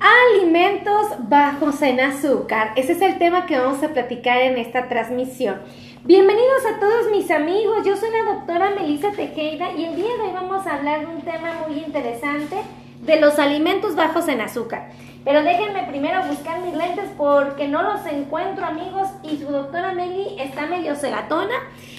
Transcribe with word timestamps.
Alimentos 0.00 1.28
bajos 1.28 1.82
en 1.82 1.98
azúcar. 1.98 2.70
Ese 2.76 2.92
es 2.92 3.02
el 3.02 3.18
tema 3.18 3.46
que 3.46 3.58
vamos 3.58 3.82
a 3.82 3.88
platicar 3.88 4.38
en 4.38 4.56
esta 4.56 4.86
transmisión. 4.88 5.56
Bienvenidos 6.04 6.66
a 6.66 6.78
todos 6.78 7.10
mis 7.10 7.28
amigos. 7.32 7.84
Yo 7.84 7.96
soy 7.96 8.10
la 8.10 8.32
doctora 8.32 8.70
Melissa 8.70 9.10
Tejeda 9.10 9.72
y 9.72 9.86
el 9.86 9.96
día 9.96 10.16
de 10.16 10.22
hoy 10.22 10.30
vamos 10.32 10.64
a 10.68 10.76
hablar 10.76 11.00
de 11.00 11.06
un 11.06 11.22
tema 11.22 11.64
muy 11.66 11.78
interesante 11.78 12.58
de 13.00 13.20
los 13.20 13.40
alimentos 13.40 13.96
bajos 13.96 14.28
en 14.28 14.40
azúcar. 14.40 14.90
Pero 15.24 15.42
déjenme 15.42 15.82
primero 15.88 16.22
buscar 16.28 16.60
mis 16.60 16.74
lentes 16.74 17.06
porque 17.16 17.66
no 17.66 17.82
los 17.82 18.06
encuentro, 18.06 18.66
amigos, 18.66 19.08
y 19.24 19.36
su 19.38 19.50
doctora 19.50 19.94
Meli 19.94 20.36
está 20.38 20.66
medio 20.66 20.94
cegatona. 20.94 21.56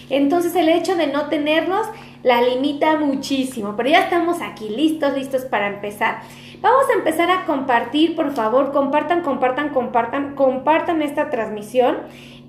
Entonces 0.09 0.55
el 0.55 0.69
hecho 0.69 0.95
de 0.95 1.07
no 1.07 1.27
tenerlos 1.27 1.85
la 2.23 2.41
limita 2.41 2.97
muchísimo. 2.97 3.75
Pero 3.75 3.89
ya 3.89 4.03
estamos 4.03 4.41
aquí, 4.41 4.69
listos, 4.69 5.13
listos 5.13 5.43
para 5.43 5.67
empezar. 5.67 6.21
Vamos 6.61 6.89
a 6.89 6.97
empezar 6.97 7.31
a 7.31 7.45
compartir, 7.45 8.17
por 8.17 8.31
favor, 8.31 8.73
compartan, 8.73 9.21
compartan, 9.21 9.69
compartan, 9.69 10.35
compartan 10.35 11.01
esta 11.01 11.29
transmisión. 11.29 11.99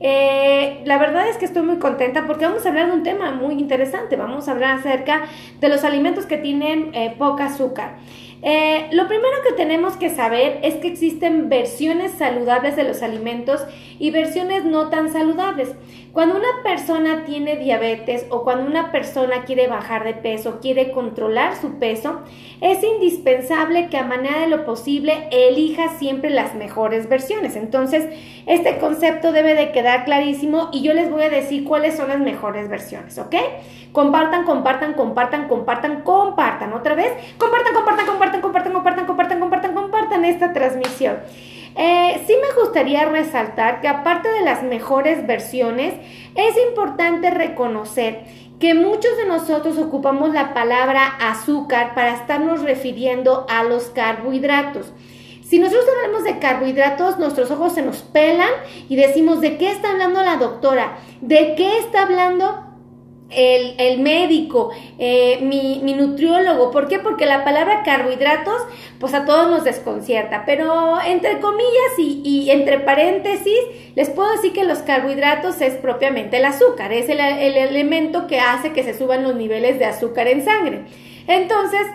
Eh, 0.00 0.82
la 0.84 0.98
verdad 0.98 1.28
es 1.28 1.36
que 1.36 1.44
estoy 1.44 1.62
muy 1.62 1.76
contenta 1.76 2.26
porque 2.26 2.44
vamos 2.44 2.66
a 2.66 2.70
hablar 2.70 2.88
de 2.88 2.92
un 2.92 3.02
tema 3.04 3.30
muy 3.30 3.54
interesante. 3.54 4.16
Vamos 4.16 4.48
a 4.48 4.52
hablar 4.52 4.78
acerca 4.78 5.22
de 5.60 5.68
los 5.68 5.84
alimentos 5.84 6.26
que 6.26 6.38
tienen 6.38 6.90
eh, 6.92 7.14
poca 7.16 7.46
azúcar. 7.46 7.98
Eh, 8.42 8.88
lo 8.92 9.06
primero 9.06 9.34
que 9.46 9.52
tenemos 9.52 9.96
que 9.96 10.08
saber 10.08 10.60
es 10.62 10.76
que 10.76 10.88
existen 10.88 11.48
versiones 11.48 12.12
saludables 12.12 12.74
de 12.74 12.84
los 12.84 13.02
alimentos 13.02 13.62
y 13.98 14.10
versiones 14.10 14.64
no 14.64 14.88
tan 14.88 15.12
saludables. 15.12 15.74
Cuando 16.12 16.34
una 16.34 16.62
persona 16.64 17.24
tiene 17.24 17.56
diabetes 17.56 18.26
o 18.30 18.42
cuando 18.42 18.68
una 18.68 18.90
persona 18.90 19.44
quiere 19.44 19.68
bajar 19.68 20.04
de 20.04 20.14
peso, 20.14 20.58
quiere 20.60 20.90
controlar 20.90 21.54
su 21.54 21.78
peso, 21.78 22.22
es 22.60 22.82
indispensable 22.82 23.88
que 23.88 23.96
a 23.96 24.04
manera 24.04 24.40
de 24.40 24.48
lo 24.48 24.64
posible 24.64 25.28
elija 25.30 25.88
siempre 25.98 26.30
las 26.30 26.56
mejores 26.56 27.08
versiones. 27.08 27.54
Entonces, 27.54 28.08
este 28.46 28.78
concepto 28.78 29.30
debe 29.30 29.54
de 29.54 29.70
quedar 29.70 30.04
clarísimo 30.04 30.70
y 30.72 30.82
yo 30.82 30.94
les 30.94 31.10
voy 31.10 31.22
a 31.22 31.30
decir 31.30 31.62
cuáles 31.64 31.96
son 31.96 32.08
las 32.08 32.18
mejores 32.18 32.68
versiones, 32.68 33.16
¿ok? 33.18 33.36
Compartan, 33.92 34.44
compartan, 34.44 34.94
compartan, 34.94 35.48
compartan, 35.48 36.02
compartan. 36.02 36.72
Otra 36.72 36.94
vez, 36.94 37.12
compartan, 37.38 37.74
compartan, 37.74 38.06
compartan, 38.06 38.29
compartan, 38.40 38.72
compartan, 38.72 39.06
compartan, 39.06 39.40
compartan, 39.40 39.74
compartan 39.74 40.24
esta 40.24 40.52
transmisión. 40.52 41.18
Eh, 41.76 42.22
sí 42.26 42.34
me 42.40 42.60
gustaría 42.60 43.04
resaltar 43.04 43.80
que 43.80 43.88
aparte 43.88 44.28
de 44.28 44.42
las 44.42 44.62
mejores 44.62 45.26
versiones, 45.26 45.94
es 46.34 46.54
importante 46.68 47.30
reconocer 47.30 48.24
que 48.60 48.74
muchos 48.74 49.16
de 49.16 49.26
nosotros 49.26 49.78
ocupamos 49.78 50.32
la 50.32 50.52
palabra 50.52 51.06
azúcar 51.20 51.94
para 51.94 52.14
estarnos 52.14 52.62
refiriendo 52.62 53.46
a 53.48 53.64
los 53.64 53.86
carbohidratos. 53.86 54.92
Si 55.42 55.58
nosotros 55.58 55.86
hablamos 55.96 56.24
de 56.24 56.38
carbohidratos, 56.38 57.18
nuestros 57.18 57.50
ojos 57.50 57.72
se 57.72 57.82
nos 57.82 58.02
pelan 58.02 58.50
y 58.88 58.96
decimos, 58.96 59.40
¿de 59.40 59.56
qué 59.56 59.72
está 59.72 59.90
hablando 59.90 60.22
la 60.22 60.36
doctora? 60.36 60.98
¿De 61.20 61.54
qué 61.56 61.78
está 61.78 62.02
hablando 62.02 62.69
el, 63.30 64.00
médico, 64.00 64.70
eh, 64.98 65.38
mi, 65.42 65.80
mi, 65.82 65.94
nutriólogo. 65.94 66.70
¿Por 66.70 66.88
qué? 66.88 66.98
Porque 66.98 67.26
la 67.26 67.44
palabra 67.44 67.82
carbohidratos, 67.84 68.62
pues 68.98 69.14
a 69.14 69.24
todos 69.24 69.50
nos 69.50 69.64
desconcierta. 69.64 70.44
Pero 70.46 71.00
entre 71.00 71.40
comillas 71.40 71.98
y, 71.98 72.20
y 72.24 72.50
entre 72.50 72.80
paréntesis, 72.80 73.58
les 73.94 74.10
puedo 74.10 74.30
decir 74.32 74.52
que 74.52 74.64
los 74.64 74.78
carbohidratos 74.80 75.60
es 75.60 75.74
propiamente 75.74 76.38
el 76.38 76.44
azúcar, 76.44 76.92
es 76.92 77.08
el, 77.08 77.20
el 77.20 77.56
elemento 77.56 78.26
que 78.26 78.40
hace 78.40 78.72
que 78.72 78.82
se 78.82 78.96
suban 78.96 79.22
los 79.22 79.34
niveles 79.34 79.78
de 79.78 79.86
azúcar 79.86 80.28
en 80.28 80.44
sangre. 80.44 80.82
Entonces, 81.26 81.86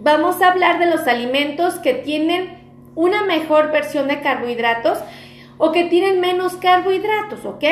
vamos 0.00 0.40
a 0.40 0.50
hablar 0.50 0.78
de 0.78 0.86
los 0.86 1.06
alimentos 1.06 1.74
que 1.74 1.94
tienen 1.94 2.66
una 2.94 3.24
mejor 3.24 3.70
versión 3.72 4.08
de 4.08 4.20
carbohidratos 4.20 4.98
o 5.58 5.72
que 5.72 5.84
tienen 5.84 6.20
menos 6.20 6.54
carbohidratos, 6.56 7.44
¿ok? 7.44 7.64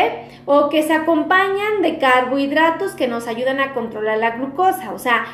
O 0.46 0.68
que 0.68 0.82
se 0.82 0.92
acompañan 0.92 1.82
de 1.82 1.98
carbohidratos 1.98 2.92
que 2.92 3.08
nos 3.08 3.28
ayudan 3.28 3.60
a 3.60 3.74
controlar 3.74 4.18
la 4.18 4.32
glucosa, 4.32 4.92
o 4.92 4.98
sea, 4.98 5.26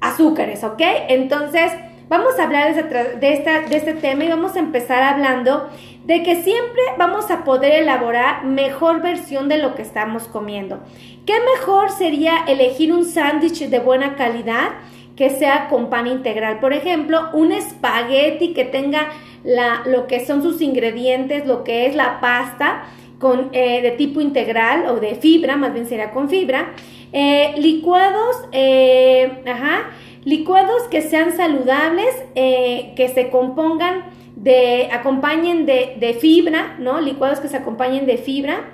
azúcares, 0.00 0.64
¿ok? 0.64 0.80
Entonces, 1.08 1.72
vamos 2.08 2.38
a 2.38 2.44
hablar 2.44 2.74
de, 2.74 2.82
de 3.18 3.76
este 3.76 3.94
tema 3.94 4.24
y 4.24 4.28
vamos 4.28 4.56
a 4.56 4.60
empezar 4.60 5.02
hablando 5.02 5.68
de 6.04 6.22
que 6.22 6.42
siempre 6.42 6.82
vamos 6.98 7.30
a 7.30 7.44
poder 7.44 7.72
elaborar 7.74 8.44
mejor 8.44 9.02
versión 9.02 9.48
de 9.48 9.58
lo 9.58 9.74
que 9.74 9.82
estamos 9.82 10.24
comiendo. 10.24 10.80
¿Qué 11.26 11.34
mejor 11.56 11.90
sería 11.90 12.44
elegir 12.48 12.92
un 12.92 13.04
sándwich 13.04 13.68
de 13.68 13.78
buena 13.78 14.16
calidad 14.16 14.70
que 15.16 15.30
sea 15.30 15.68
con 15.68 15.90
pan 15.90 16.06
integral? 16.06 16.60
Por 16.60 16.72
ejemplo, 16.72 17.28
un 17.32 17.52
espagueti 17.52 18.52
que 18.54 18.64
tenga 18.64 19.08
la, 19.44 19.82
lo 19.86 20.06
que 20.06 20.24
son 20.24 20.42
sus 20.42 20.60
ingredientes, 20.60 21.46
lo 21.46 21.64
que 21.64 21.86
es 21.86 21.94
la 21.94 22.20
pasta 22.20 22.84
con, 23.22 23.50
eh, 23.52 23.80
de 23.82 23.92
tipo 23.92 24.20
integral 24.20 24.86
o 24.88 24.96
de 24.96 25.14
fibra, 25.14 25.56
más 25.56 25.72
bien 25.72 25.86
sería 25.86 26.10
con 26.10 26.28
fibra, 26.28 26.72
eh, 27.12 27.54
licuados, 27.56 28.36
eh, 28.50 29.42
ajá, 29.46 29.90
licuados 30.24 30.82
que 30.90 31.02
sean 31.02 31.32
saludables, 31.36 32.14
que 32.34 33.10
se 33.14 33.30
compongan 33.30 34.04
de, 34.34 34.88
acompañen 34.90 35.66
de, 35.66 35.96
de, 36.00 36.14
fibra, 36.14 36.76
¿no? 36.78 37.00
Licuados 37.00 37.38
que 37.38 37.48
se 37.48 37.56
acompañen 37.56 38.06
de 38.06 38.18
fibra, 38.18 38.70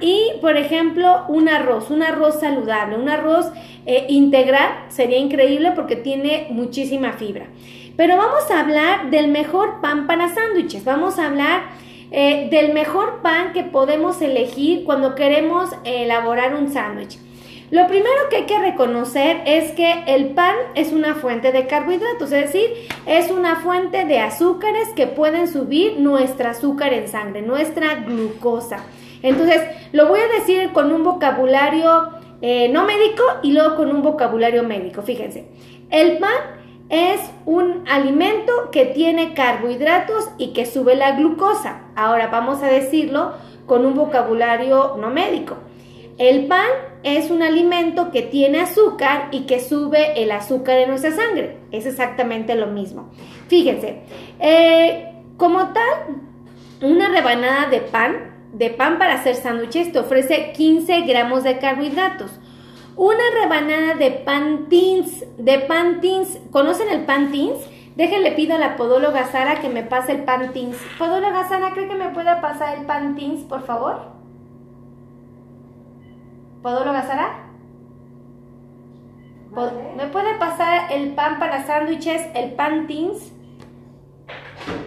y 0.00 0.32
por 0.40 0.56
ejemplo 0.56 1.24
un 1.28 1.48
arroz, 1.48 1.90
un 1.90 2.02
arroz 2.02 2.40
saludable, 2.40 2.96
un 2.96 3.08
arroz 3.08 3.52
integral 4.08 4.70
sería 4.88 5.18
increíble 5.18 5.72
porque 5.72 5.96
tiene 5.96 6.48
muchísima 6.50 7.12
fibra. 7.12 7.46
Pero 7.96 8.16
vamos 8.16 8.50
a 8.50 8.60
hablar 8.60 9.10
del 9.10 9.28
mejor 9.28 9.80
pan 9.80 10.06
para 10.06 10.28
sándwiches. 10.34 10.84
Vamos 10.84 11.18
a 11.18 11.26
hablar 11.26 11.62
eh, 12.10 12.48
del 12.50 12.72
mejor 12.72 13.22
pan 13.22 13.52
que 13.52 13.64
podemos 13.64 14.20
elegir 14.22 14.84
cuando 14.84 15.14
queremos 15.14 15.70
elaborar 15.84 16.54
un 16.54 16.72
sándwich. 16.72 17.18
Lo 17.70 17.86
primero 17.86 18.28
que 18.28 18.36
hay 18.36 18.44
que 18.44 18.58
reconocer 18.58 19.40
es 19.46 19.72
que 19.72 20.04
el 20.06 20.30
pan 20.34 20.54
es 20.74 20.92
una 20.92 21.14
fuente 21.14 21.52
de 21.52 21.66
carbohidratos, 21.66 22.30
es 22.32 22.52
decir, 22.52 22.70
es 23.06 23.30
una 23.30 23.56
fuente 23.56 24.04
de 24.04 24.18
azúcares 24.18 24.90
que 24.94 25.06
pueden 25.06 25.48
subir 25.48 25.98
nuestro 25.98 26.50
azúcar 26.50 26.92
en 26.92 27.08
sangre, 27.08 27.40
nuestra 27.40 27.94
glucosa. 27.94 28.84
Entonces, 29.22 29.62
lo 29.92 30.08
voy 30.08 30.20
a 30.20 30.40
decir 30.40 30.72
con 30.72 30.92
un 30.92 31.04
vocabulario 31.04 32.10
eh, 32.40 32.68
no 32.68 32.84
médico 32.84 33.22
y 33.42 33.52
luego 33.52 33.76
con 33.76 33.90
un 33.94 34.02
vocabulario 34.02 34.64
médico. 34.64 35.02
Fíjense, 35.02 35.46
el 35.90 36.18
pan 36.18 36.62
es 36.88 37.20
un 37.46 37.84
alimento 37.88 38.70
que 38.70 38.84
tiene 38.84 39.32
carbohidratos 39.32 40.28
y 40.38 40.52
que 40.52 40.66
sube 40.66 40.96
la 40.96 41.12
glucosa. 41.12 41.82
Ahora 41.94 42.26
vamos 42.26 42.62
a 42.62 42.66
decirlo 42.66 43.32
con 43.66 43.86
un 43.86 43.94
vocabulario 43.94 44.96
no 44.98 45.08
médico. 45.08 45.56
El 46.18 46.46
pan 46.46 46.66
es 47.02 47.30
un 47.30 47.42
alimento 47.42 48.10
que 48.10 48.22
tiene 48.22 48.60
azúcar 48.60 49.28
y 49.30 49.46
que 49.46 49.60
sube 49.60 50.22
el 50.22 50.30
azúcar 50.30 50.78
en 50.78 50.90
nuestra 50.90 51.12
sangre. 51.12 51.58
Es 51.70 51.86
exactamente 51.86 52.54
lo 52.54 52.66
mismo. 52.66 53.10
Fíjense, 53.48 54.02
eh, 54.38 55.14
como 55.36 55.72
tal, 55.72 56.20
una 56.82 57.08
rebanada 57.08 57.70
de 57.70 57.80
pan, 57.80 58.31
de 58.52 58.70
pan 58.70 58.98
para 58.98 59.14
hacer 59.14 59.34
sándwiches, 59.34 59.92
te 59.92 59.98
ofrece 59.98 60.52
15 60.52 61.02
gramos 61.02 61.42
de 61.42 61.58
carbohidratos. 61.58 62.30
Una 62.96 63.22
rebanada 63.40 63.94
de 63.94 64.10
pantins, 64.10 65.24
de 65.38 65.58
pantins. 65.60 66.38
¿Conocen 66.50 66.90
el 66.90 67.04
pantins? 67.04 67.58
Déjenle 67.96 68.32
pido 68.32 68.54
a 68.54 68.58
la 68.58 68.76
podóloga 68.76 69.24
Sara 69.26 69.60
que 69.60 69.68
me 69.68 69.82
pase 69.82 70.12
el 70.12 70.24
pantins. 70.24 70.76
Podóloga 70.98 71.48
Sara, 71.48 71.72
¿cree 71.72 71.88
que 71.88 71.94
me 71.94 72.10
pueda 72.10 72.40
pasar 72.40 72.78
el 72.78 72.84
pantins, 72.84 73.42
por 73.44 73.62
favor? 73.62 74.12
¿Podóloga 76.62 77.02
Sara? 77.02 77.48
¿Me 79.96 80.06
puede 80.06 80.34
pasar 80.36 80.92
el 80.92 81.14
pan 81.14 81.38
para 81.38 81.66
sándwiches, 81.66 82.22
el 82.34 82.52
pantins? 82.52 83.32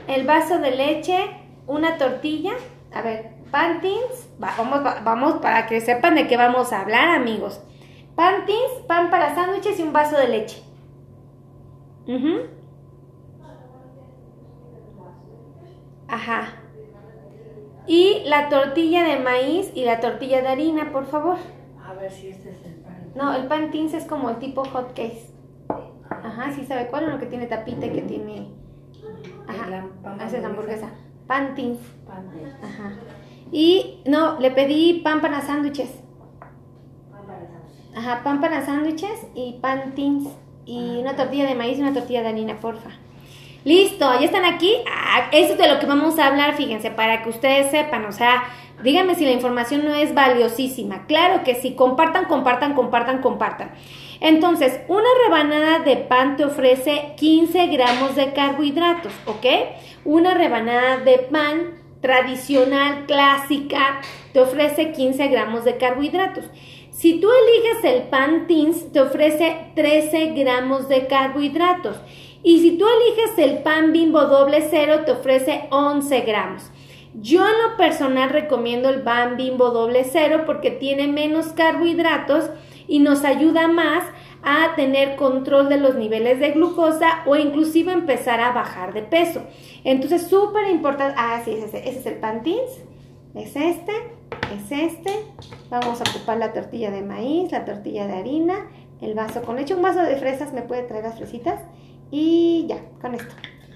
El 0.07 0.25
vaso 0.25 0.59
de 0.59 0.71
leche, 0.71 1.17
una 1.67 1.97
tortilla. 1.97 2.53
A 2.94 3.01
ver, 3.01 3.34
pantins. 3.55 4.29
Vamos, 4.37 4.83
vamos 5.05 5.33
para 5.35 5.65
que 5.65 5.79
sepan 5.79 6.15
de 6.15 6.27
qué 6.27 6.35
vamos 6.35 6.73
a 6.73 6.81
hablar, 6.81 7.07
amigos. 7.15 7.61
Pantins, 8.13 8.83
pan 8.85 9.09
para 9.09 9.33
sándwiches 9.33 9.79
y 9.79 9.83
un 9.83 9.93
vaso 9.93 10.17
de 10.17 10.27
leche. 10.27 10.61
Ajá. 16.09 16.47
Y 17.87 18.23
la 18.25 18.49
tortilla 18.49 19.03
de 19.03 19.19
maíz 19.19 19.71
y 19.73 19.85
la 19.85 20.01
tortilla 20.01 20.41
de 20.41 20.49
harina, 20.49 20.91
por 20.91 21.05
favor. 21.05 21.37
A 21.81 21.93
ver 21.93 22.11
si 22.11 22.29
este 22.29 22.49
es 22.49 22.65
el 22.65 22.75
pan. 22.81 23.13
No, 23.15 23.33
el 23.33 23.47
pantins 23.47 23.93
es 23.93 24.03
como 24.03 24.29
el 24.31 24.37
tipo 24.37 24.65
hot 24.65 24.89
case. 24.89 25.33
Ajá, 26.09 26.51
sí 26.51 26.65
sabe 26.65 26.87
cuál, 26.87 27.05
uno 27.07 27.19
que 27.19 27.27
tiene 27.27 27.47
tapita 27.47 27.85
y 27.85 27.91
que 27.91 28.01
tiene. 28.01 28.51
Ajá, 29.47 30.25
esa 30.25 30.37
es 30.37 30.43
hamburguesa. 30.43 30.89
Pantins. 31.25 31.79
Pantins. 32.05 32.53
Ajá. 32.61 32.91
Y 33.57 34.01
no, 34.03 34.37
le 34.41 34.51
pedí 34.51 34.95
pan 34.95 35.21
para 35.21 35.39
sándwiches. 35.39 35.89
Ajá, 37.95 38.21
pan 38.21 38.41
para 38.41 38.65
sándwiches 38.65 39.27
y 39.33 39.59
pan 39.61 39.95
tins. 39.95 40.27
Y 40.65 40.97
una 40.97 41.15
tortilla 41.15 41.45
de 41.45 41.55
maíz 41.55 41.77
y 41.77 41.81
una 41.81 41.93
tortilla 41.93 42.21
de 42.21 42.27
harina, 42.27 42.59
porfa. 42.59 42.89
Listo, 43.63 44.11
¿ya 44.19 44.25
están 44.25 44.43
aquí? 44.43 44.73
Ah, 44.85 45.29
eso 45.31 45.53
es 45.53 45.57
de 45.57 45.69
lo 45.69 45.79
que 45.79 45.85
vamos 45.85 46.19
a 46.19 46.27
hablar, 46.27 46.57
fíjense, 46.57 46.91
para 46.91 47.23
que 47.23 47.29
ustedes 47.29 47.71
sepan, 47.71 48.03
o 48.03 48.11
sea, 48.11 48.43
díganme 48.83 49.15
si 49.15 49.23
la 49.23 49.31
información 49.31 49.85
no 49.85 49.95
es 49.95 50.13
valiosísima. 50.13 51.05
Claro 51.07 51.45
que 51.45 51.55
sí, 51.55 51.75
compartan, 51.75 52.25
compartan, 52.25 52.73
compartan, 52.73 53.21
compartan. 53.21 53.71
Entonces, 54.19 54.81
una 54.89 55.07
rebanada 55.23 55.79
de 55.79 55.95
pan 55.95 56.35
te 56.35 56.43
ofrece 56.43 57.13
15 57.15 57.67
gramos 57.67 58.17
de 58.17 58.33
carbohidratos, 58.33 59.13
¿ok? 59.27 59.45
Una 60.03 60.33
rebanada 60.33 60.97
de 60.97 61.19
pan 61.19 61.84
tradicional, 62.05 63.07
clásica, 63.07 63.99
te 64.31 64.39
ofrece 64.39 64.91
15 64.91 65.27
gramos 65.27 65.65
de 65.65 65.77
carbohidratos. 65.77 66.45
Si 66.91 67.19
tú 67.19 67.27
eliges 67.31 67.83
el 67.83 68.03
pan 68.09 68.45
Teens, 68.45 68.91
te 68.91 69.01
ofrece 69.01 69.71
13 69.73 70.33
gramos 70.35 70.87
de 70.87 71.07
carbohidratos. 71.07 71.97
Y 72.43 72.59
si 72.59 72.77
tú 72.77 72.85
eliges 72.85 73.39
el 73.39 73.63
pan 73.63 73.91
bimbo 73.91 74.21
doble 74.25 74.67
cero, 74.69 75.01
te 75.03 75.13
ofrece 75.13 75.63
11 75.71 76.21
gramos. 76.21 76.69
Yo 77.15 77.43
en 77.43 77.53
lo 77.63 77.75
personal 77.75 78.29
recomiendo 78.29 78.89
el 78.89 79.01
pan 79.01 79.35
bimbo 79.35 79.71
doble 79.71 80.03
cero 80.03 80.43
porque 80.45 80.69
tiene 80.69 81.07
menos 81.07 81.47
carbohidratos 81.53 82.51
y 82.87 82.99
nos 82.99 83.25
ayuda 83.25 83.67
más 83.67 84.03
a 84.45 84.75
tener 84.75 85.15
control 85.15 85.69
de 85.69 85.77
los 85.77 85.95
niveles 85.95 86.39
de 86.39 86.51
glucosa 86.51 87.24
o 87.25 87.36
inclusive 87.36 87.92
empezar 87.92 88.39
a 88.39 88.51
bajar 88.51 88.94
de 88.94 89.01
peso. 89.01 89.42
Entonces, 89.83 90.27
súper 90.27 90.69
importante. 90.69 91.15
Ah, 91.18 91.42
sí, 91.44 91.51
ese, 91.51 91.80
ese 91.80 92.00
es 92.00 92.06
el 92.06 92.15
pan 92.15 92.44
Teens. 92.44 92.71
Es 93.33 93.56
este, 93.56 93.92
es 94.56 94.71
este. 94.71 95.12
Vamos 95.69 96.00
a 96.00 96.03
ocupar 96.09 96.38
la 96.38 96.53
tortilla 96.53 96.92
de 96.92 97.01
maíz, 97.01 97.51
la 97.51 97.65
tortilla 97.65 98.06
de 98.07 98.13
harina, 98.13 98.68
el 99.01 99.15
vaso 99.15 99.42
con 99.42 99.56
leche. 99.56 99.74
Un 99.74 99.81
vaso 99.81 100.01
de 100.01 100.15
fresas, 100.15 100.53
¿me 100.53 100.62
puede 100.62 100.83
traer 100.83 101.03
las 101.03 101.18
fresitas? 101.18 101.59
Y 102.12 102.65
ya, 102.69 102.77
con 103.01 103.15
esto. 103.15 103.33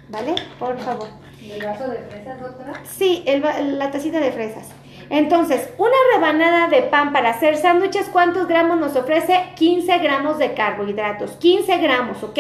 ¿Vale? 0.10 0.36
Por 0.60 0.78
favor. 0.80 1.08
¿El 1.42 1.66
vaso 1.66 1.90
de 1.90 1.98
fresas, 1.98 2.42
doctora? 2.42 2.74
Sí, 2.84 3.26
la 3.26 3.92
tacita 3.92 4.20
de 4.20 4.32
fresas. 4.32 4.70
Entonces, 5.10 5.70
una 5.78 5.96
rebanada 6.14 6.68
de 6.68 6.84
pan 6.84 7.12
para 7.12 7.32
hacer 7.32 7.58
sándwiches, 7.58 8.10
¿cuántos 8.10 8.48
gramos 8.48 8.80
nos 8.80 8.96
ofrece? 8.96 9.44
15 9.56 9.98
gramos 10.00 10.38
de 10.38 10.54
carbohidratos. 10.54 11.32
15 11.38 11.78
gramos, 11.78 12.22
¿ok? 12.24 12.38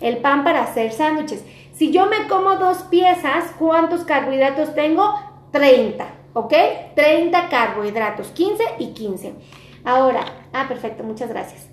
El 0.00 0.18
pan 0.18 0.44
para 0.44 0.62
hacer 0.62 0.92
sándwiches. 0.92 1.44
Si 1.72 1.90
yo 1.90 2.06
me 2.06 2.28
como 2.28 2.56
dos 2.56 2.84
piezas, 2.84 3.52
¿cuántos 3.58 4.04
carbohidratos 4.04 4.74
tengo? 4.74 5.18
30, 5.50 6.06
¿ok? 6.34 6.54
30 6.94 7.48
carbohidratos, 7.48 8.28
15 8.28 8.62
y 8.78 8.92
15. 8.92 9.34
Ahora, 9.84 10.24
ah, 10.52 10.66
perfecto, 10.68 11.02
muchas 11.02 11.28
gracias. 11.28 11.71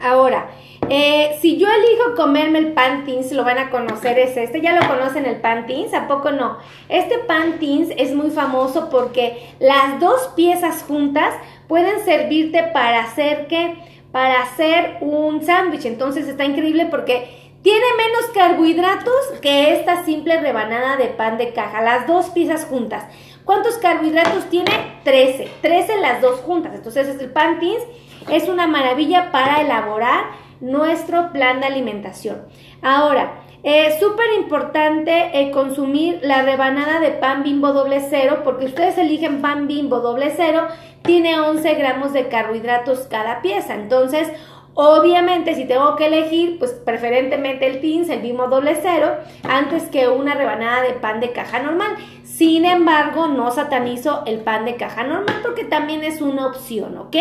Ahora, 0.00 0.50
eh, 0.90 1.36
si 1.40 1.58
yo 1.58 1.66
elijo 1.68 2.14
comerme 2.14 2.60
el 2.60 2.72
pan 2.72 3.04
teens, 3.04 3.32
lo 3.32 3.44
van 3.44 3.58
a 3.58 3.70
conocer, 3.70 4.18
es 4.18 4.36
este. 4.36 4.60
Ya 4.60 4.72
lo 4.72 4.86
conocen 4.86 5.26
el 5.26 5.36
pan 5.36 5.66
teens, 5.66 5.92
¿a 5.92 6.06
poco 6.06 6.30
no? 6.30 6.58
Este 6.88 7.18
pan 7.18 7.58
teens 7.58 7.90
es 7.96 8.14
muy 8.14 8.30
famoso 8.30 8.88
porque 8.90 9.54
las 9.58 9.98
dos 10.00 10.28
piezas 10.36 10.84
juntas 10.84 11.34
pueden 11.66 12.04
servirte 12.04 12.62
para 12.72 13.00
hacer 13.00 13.48
qué? 13.48 13.76
Para 14.12 14.42
hacer 14.42 14.98
un 15.00 15.44
sándwich. 15.44 15.84
Entonces 15.84 16.28
está 16.28 16.44
increíble 16.44 16.86
porque 16.86 17.52
tiene 17.62 17.86
menos 17.96 18.26
carbohidratos 18.32 19.40
que 19.42 19.74
esta 19.74 20.04
simple 20.04 20.40
rebanada 20.40 20.96
de 20.96 21.08
pan 21.08 21.38
de 21.38 21.52
caja. 21.52 21.82
Las 21.82 22.06
dos 22.06 22.30
piezas 22.30 22.64
juntas. 22.64 23.04
¿Cuántos 23.44 23.78
carbohidratos 23.78 24.48
tiene? 24.48 25.00
13. 25.04 25.48
13 25.60 26.00
las 26.00 26.22
dos 26.22 26.40
juntas. 26.40 26.72
Entonces 26.74 27.08
es 27.08 27.20
el 27.20 27.30
pan 27.30 27.58
teens 27.58 27.82
es 28.30 28.48
una 28.48 28.66
maravilla 28.66 29.30
para 29.30 29.60
elaborar 29.60 30.26
nuestro 30.60 31.32
plan 31.32 31.60
de 31.60 31.66
alimentación. 31.66 32.42
Ahora, 32.82 33.42
es 33.62 33.98
súper 33.98 34.26
importante 34.38 35.30
eh, 35.40 35.50
consumir 35.50 36.20
la 36.22 36.42
rebanada 36.42 37.00
de 37.00 37.10
pan 37.10 37.42
bimbo 37.42 37.72
doble 37.72 38.00
cero, 38.08 38.42
porque 38.44 38.66
ustedes 38.66 38.98
eligen 38.98 39.42
pan 39.42 39.66
bimbo 39.66 40.00
doble 40.00 40.32
cero, 40.36 40.68
tiene 41.02 41.40
11 41.40 41.74
gramos 41.74 42.12
de 42.12 42.28
carbohidratos 42.28 43.08
cada 43.10 43.42
pieza. 43.42 43.74
Entonces, 43.74 44.28
obviamente, 44.74 45.56
si 45.56 45.64
tengo 45.64 45.96
que 45.96 46.06
elegir, 46.06 46.58
pues 46.60 46.70
preferentemente 46.70 47.66
el 47.66 47.80
Teens, 47.80 48.08
el 48.10 48.20
bimbo 48.20 48.46
doble 48.46 48.78
cero, 48.80 49.16
antes 49.42 49.84
que 49.84 50.08
una 50.08 50.34
rebanada 50.34 50.82
de 50.82 50.92
pan 50.92 51.18
de 51.18 51.32
caja 51.32 51.58
normal. 51.58 51.96
Sin 52.22 52.64
embargo, 52.64 53.26
no 53.26 53.50
satanizo 53.50 54.22
el 54.24 54.38
pan 54.38 54.66
de 54.66 54.76
caja 54.76 55.02
normal 55.02 55.40
porque 55.42 55.64
también 55.64 56.04
es 56.04 56.20
una 56.20 56.46
opción, 56.46 56.96
¿ok? 56.96 57.16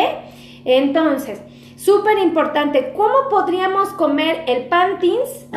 Entonces, 0.68 1.42
súper 1.78 2.20
importante, 2.20 2.92
¿cómo 2.94 3.30
podríamos 3.30 3.88
comer 3.92 4.44
el 4.48 4.66
pan 4.68 5.00
Teens 5.00 5.48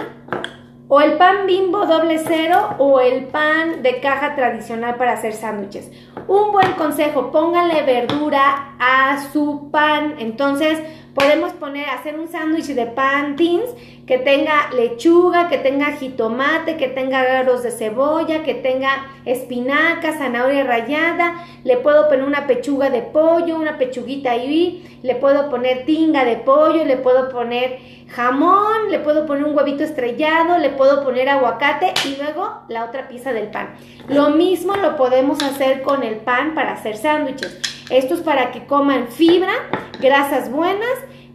o 0.86 1.00
el 1.00 1.14
pan 1.14 1.46
bimbo 1.48 1.84
doble 1.84 2.18
cero 2.18 2.76
o 2.78 3.00
el 3.00 3.24
pan 3.26 3.82
de 3.82 4.00
caja 4.00 4.36
tradicional 4.36 4.94
para 4.94 5.14
hacer 5.14 5.32
sándwiches? 5.32 5.90
Un 6.28 6.52
buen 6.52 6.74
consejo, 6.74 7.32
pónganle 7.32 7.82
verdura 7.82 8.76
a 8.78 9.20
su 9.32 9.72
pan. 9.72 10.14
Entonces, 10.20 10.78
podemos 11.20 11.52
poner, 11.52 11.88
hacer 11.88 12.18
un 12.18 12.28
sándwich 12.28 12.68
de 12.68 12.86
pan 12.86 13.36
Teens 13.36 13.70
que 14.06 14.18
tenga 14.18 14.70
lechuga, 14.72 15.48
que 15.48 15.58
tenga 15.58 15.92
jitomate, 15.92 16.76
que 16.76 16.88
tenga 16.88 17.20
aros 17.38 17.62
de 17.62 17.70
cebolla, 17.70 18.42
que 18.42 18.54
tenga 18.54 19.06
espinaca, 19.24 20.12
zanahoria 20.12 20.64
rallada, 20.64 21.44
le 21.62 21.76
puedo 21.76 22.08
poner 22.08 22.24
una 22.24 22.46
pechuga 22.46 22.90
de 22.90 23.02
pollo, 23.02 23.56
una 23.56 23.78
pechuguita 23.78 24.32
ahí, 24.32 24.98
le 25.02 25.14
puedo 25.14 25.48
poner 25.50 25.84
tinga 25.84 26.24
de 26.24 26.36
pollo, 26.36 26.84
le 26.84 26.96
puedo 26.96 27.28
poner 27.28 27.78
jamón, 28.08 28.90
le 28.90 28.98
puedo 28.98 29.26
poner 29.26 29.44
un 29.44 29.56
huevito 29.56 29.84
estrellado, 29.84 30.58
le 30.58 30.70
puedo 30.70 31.04
poner 31.04 31.28
aguacate 31.28 31.92
y 32.06 32.16
luego 32.16 32.62
la 32.68 32.84
otra 32.84 33.08
pieza 33.08 33.32
del 33.32 33.48
pan. 33.48 33.74
Lo 34.08 34.30
mismo 34.30 34.74
lo 34.76 34.96
podemos 34.96 35.42
hacer 35.42 35.82
con 35.82 36.02
el 36.02 36.16
pan 36.16 36.54
para 36.54 36.72
hacer 36.72 36.96
sándwiches. 36.96 37.69
Esto 37.90 38.14
es 38.14 38.20
para 38.20 38.52
que 38.52 38.66
coman 38.66 39.08
fibra, 39.08 39.52
grasas 40.00 40.50
buenas 40.50 40.88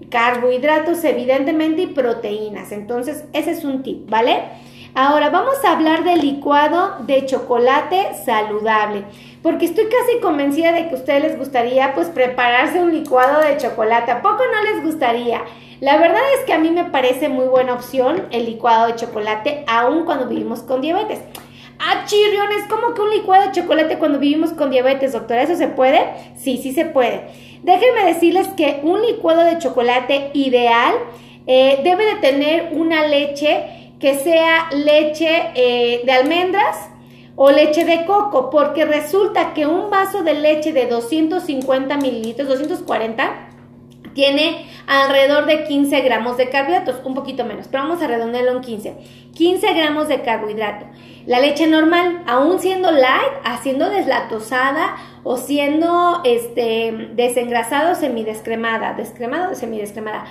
carbohidratos 0.10 1.04
evidentemente 1.04 1.84
y 1.84 1.88
proteínas. 1.88 2.72
Entonces, 2.72 3.26
ese 3.34 3.52
es 3.52 3.66
un 3.66 3.84
tip, 3.84 4.10
¿vale? 4.10 4.44
Ahora 4.94 5.30
vamos 5.30 5.56
a 5.66 5.74
hablar 5.74 6.06
del 6.06 6.22
licuado 6.22 6.96
de 7.00 7.26
chocolate 7.26 8.14
saludable, 8.24 9.04
porque 9.44 9.66
estoy 9.66 9.86
casi 9.86 10.22
convencida 10.22 10.72
de 10.72 10.88
que 10.88 10.96
a 10.96 10.98
ustedes 10.98 11.24
les 11.24 11.38
gustaría 11.38 11.94
pues 11.94 12.08
prepararse 12.08 12.80
un 12.80 12.94
licuado 12.94 13.42
de 13.42 13.58
chocolate. 13.58 14.12
¿A 14.12 14.22
poco 14.22 14.44
no 14.54 14.64
les 14.64 14.82
gustaría? 14.86 15.42
La 15.82 15.98
verdad 15.98 16.22
es 16.40 16.46
que 16.46 16.54
a 16.54 16.60
mí 16.60 16.72
me 16.72 16.86
parece 16.86 17.28
muy 17.28 17.46
buena 17.48 17.74
opción 17.74 18.28
el 18.32 18.46
licuado 18.46 18.88
de 18.88 18.96
chocolate, 18.96 19.66
aun 19.68 20.06
cuando 20.06 20.28
vivimos 20.28 20.62
con 20.62 20.80
diabetes. 20.80 21.20
Ah, 21.88 22.04
chirriones, 22.08 22.64
¿cómo 22.68 22.96
que 22.96 23.02
un 23.02 23.12
licuado 23.12 23.46
de 23.46 23.52
chocolate 23.52 24.00
cuando 24.00 24.18
vivimos 24.18 24.54
con 24.54 24.72
diabetes, 24.72 25.14
doctora? 25.14 25.44
¿Eso 25.44 25.56
se 25.56 25.68
puede? 25.68 26.00
Sí, 26.36 26.58
sí 26.58 26.72
se 26.72 26.86
puede. 26.86 27.28
Déjenme 27.62 28.06
decirles 28.06 28.48
que 28.58 28.80
un 28.82 29.04
licuado 29.04 29.44
de 29.44 29.60
chocolate 29.60 30.32
ideal 30.34 30.96
eh, 31.46 31.82
debe 31.84 32.06
de 32.06 32.16
tener 32.16 32.70
una 32.72 33.06
leche 33.06 33.92
que 34.00 34.16
sea 34.16 34.68
leche 34.72 35.30
eh, 35.54 36.02
de 36.04 36.12
almendras 36.12 36.90
o 37.36 37.52
leche 37.52 37.86
de 37.86 38.06
coco, 38.06 38.50
porque 38.50 38.86
resulta 38.86 39.54
que 39.54 39.68
un 39.68 39.92
vaso 39.92 40.24
de 40.24 40.34
leche 40.34 40.74
de 40.74 40.88
250 40.88 41.98
mililitros, 41.98 42.48
240, 42.48 43.45
tiene 44.16 44.66
alrededor 44.88 45.46
de 45.46 45.66
15 45.66 46.02
gramos 46.02 46.38
de 46.38 46.50
carbohidratos, 46.50 47.02
un 47.04 47.14
poquito 47.14 47.46
menos, 47.46 47.68
pero 47.68 47.84
vamos 47.84 48.02
a 48.02 48.08
redondearlo 48.08 48.54
en 48.54 48.62
15. 48.62 48.98
15 49.36 49.74
gramos 49.74 50.08
de 50.08 50.22
carbohidrato. 50.22 50.88
La 51.28 51.40
leche 51.40 51.68
normal, 51.68 52.24
aún 52.26 52.60
siendo 52.60 52.92
light, 52.92 53.34
haciendo 53.44 53.90
deslactosada 53.90 54.96
o 55.24 55.38
siendo 55.38 56.22
este, 56.24 57.10
desengrasada 57.14 57.92
o 57.92 57.96
semidescremada, 57.96 58.94
descremada 58.94 59.50
o 59.50 59.56
semidescremada. 59.56 60.26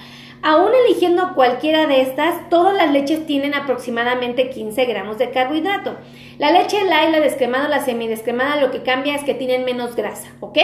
Aún 0.46 0.72
eligiendo 0.74 1.32
cualquiera 1.34 1.86
de 1.86 2.02
estas, 2.02 2.50
todas 2.50 2.74
las 2.74 2.92
leches 2.92 3.26
tienen 3.26 3.54
aproximadamente 3.54 4.50
15 4.50 4.84
gramos 4.84 5.16
de 5.16 5.30
carbohidrato. 5.30 5.96
La 6.36 6.50
leche 6.50 6.84
light, 6.84 7.08
la 7.12 7.20
descremada 7.20 7.64
o 7.64 7.70
la 7.70 7.82
semidescremada 7.82 8.56
lo 8.56 8.70
que 8.70 8.82
cambia 8.82 9.14
es 9.14 9.24
que 9.24 9.32
tienen 9.32 9.64
menos 9.64 9.96
grasa, 9.96 10.28
¿ok? 10.40 10.58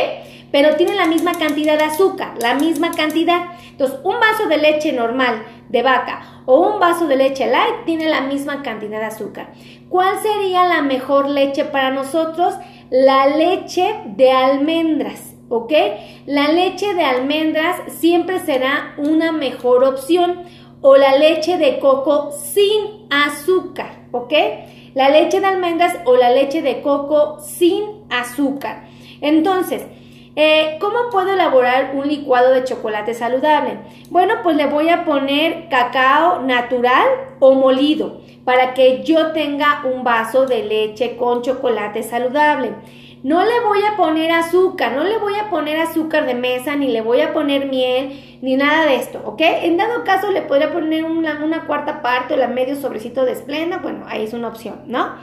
Pero 0.53 0.77
tienen 0.77 0.99
la 0.99 1.07
misma 1.07 1.33
cantidad 1.33 1.79
de 1.79 1.85
azúcar, 1.85 2.35
la 2.43 2.57
misma 2.57 2.91
cantidad. 2.91 3.41
Entonces, 3.71 4.01
un 4.05 4.21
vaso 4.21 4.49
de 4.49 4.59
leche 4.59 4.93
normal 4.93 5.45
de 5.71 5.83
vaca 5.83 6.43
o 6.45 6.61
un 6.61 6.79
vaso 6.79 7.07
de 7.07 7.17
leche 7.17 7.47
light 7.47 7.87
tiene 7.87 8.11
la 8.11 8.21
misma 8.21 8.61
cantidad 8.63 8.99
de 8.99 9.07
azúcar. 9.07 9.49
¿Cuál 9.89 10.19
sería 10.21 10.67
la 10.67 10.83
mejor 10.83 11.27
leche 11.27 11.65
para 11.65 11.91
nosotros? 11.91 12.55
La 12.91 13.29
leche 13.29 13.95
de 14.05 14.31
almendras, 14.31 15.30
¿ok? 15.51 15.73
La 16.25 16.49
leche 16.49 16.95
de 16.95 17.05
almendras 17.05 17.77
siempre 17.99 18.39
será 18.39 18.95
una 18.97 19.33
mejor 19.33 19.85
opción 19.85 20.45
o 20.81 20.97
la 20.97 21.19
leche 21.19 21.59
de 21.59 21.79
coco 21.79 22.33
sin 22.33 23.07
azúcar, 23.11 24.07
¿ok? 24.13 24.33
La 24.95 25.11
leche 25.11 25.41
de 25.41 25.47
almendras 25.47 25.95
o 26.07 26.17
la 26.17 26.31
leche 26.31 26.63
de 26.63 26.81
coco 26.81 27.39
sin 27.41 27.85
azúcar. 28.09 28.85
Entonces, 29.21 29.83
Eh, 30.37 30.79
¿Cómo 30.81 31.11
puedo 31.11 31.35
elaborar 31.35 31.91
un 31.93 32.07
licuado 32.07 32.55
de 32.55 32.63
chocolate 32.63 33.15
saludable? 33.15 33.79
Bueno, 34.11 34.35
pues 34.45 34.57
le 34.57 34.67
voy 34.67 34.89
a 34.89 35.05
poner 35.05 35.69
cacao 35.69 36.41
natural 36.43 37.05
o 37.41 37.55
molido 37.55 38.21
para 38.45 38.73
que 38.73 39.03
yo 39.03 39.33
tenga 39.33 39.83
un 39.85 40.05
vaso 40.05 40.47
de 40.47 40.63
leche 40.63 41.17
con 41.17 41.43
chocolate 41.43 42.05
saludable. 42.05 42.71
No 43.23 43.45
le 43.45 43.61
voy 43.61 43.81
a 43.85 43.97
poner 43.97 44.31
azúcar, 44.31 44.93
no 44.93 45.05
le 45.05 45.19
voy 45.19 45.35
a 45.35 45.51
poner 45.51 45.79
azúcar 45.79 46.27
de 46.27 46.35
mesa, 46.35 46.77
ni 46.77 46.89
le 46.89 47.03
voy 47.03 47.21
a 47.21 47.35
poner 47.35 47.67
miel, 47.67 48.39
ni 48.41 48.57
nada 48.57 48.87
de 48.87 48.97
esto, 48.97 49.21
¿ok? 49.27 49.41
En 49.41 49.77
dado 49.77 50.05
caso 50.05 50.31
le 50.31 50.41
podría 50.41 50.73
poner 50.73 51.05
una, 51.05 51.45
una 51.45 51.67
cuarta 51.67 52.01
parte 52.01 52.33
o 52.33 52.37
la 52.39 52.49
medio 52.49 52.77
sobrecito 52.77 53.27
de 53.27 53.33
esplenda, 53.33 53.79
bueno, 53.79 54.07
ahí 54.09 54.25
es 54.25 54.33
una 54.33 54.49
opción, 54.49 54.81
¿no? 54.87 55.17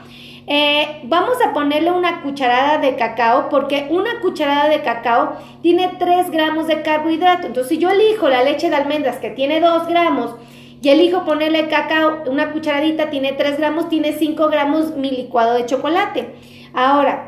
Eh, 0.50 1.00
vamos 1.02 1.36
a 1.44 1.52
ponerle 1.52 1.90
una 1.90 2.22
cucharada 2.22 2.78
de 2.78 2.96
cacao 2.96 3.50
porque 3.50 3.86
una 3.90 4.20
cucharada 4.20 4.70
de 4.70 4.80
cacao 4.80 5.36
tiene 5.60 5.96
3 5.98 6.30
gramos 6.30 6.68
de 6.68 6.80
carbohidrato. 6.80 7.48
Entonces, 7.48 7.68
si 7.68 7.76
yo 7.76 7.90
elijo 7.90 8.30
la 8.30 8.42
leche 8.42 8.70
de 8.70 8.76
almendras 8.76 9.16
que 9.16 9.28
tiene 9.28 9.60
2 9.60 9.86
gramos 9.88 10.36
y 10.80 10.88
elijo 10.88 11.26
ponerle 11.26 11.68
cacao, 11.68 12.22
una 12.28 12.52
cucharadita 12.52 13.10
tiene 13.10 13.32
3 13.32 13.58
gramos, 13.58 13.90
tiene 13.90 14.12
5 14.12 14.48
gramos 14.48 14.96
mi 14.96 15.10
licuado 15.10 15.52
de 15.52 15.66
chocolate. 15.66 16.34
Ahora, 16.72 17.27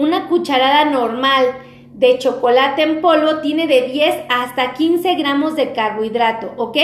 una 0.00 0.28
cucharada 0.28 0.86
normal 0.86 1.46
de 1.92 2.16
chocolate 2.18 2.82
en 2.82 3.02
polvo 3.02 3.40
tiene 3.40 3.66
de 3.66 3.82
10 3.82 4.24
hasta 4.30 4.72
15 4.72 5.16
gramos 5.16 5.54
de 5.54 5.72
carbohidrato, 5.72 6.54
¿ok? 6.56 6.76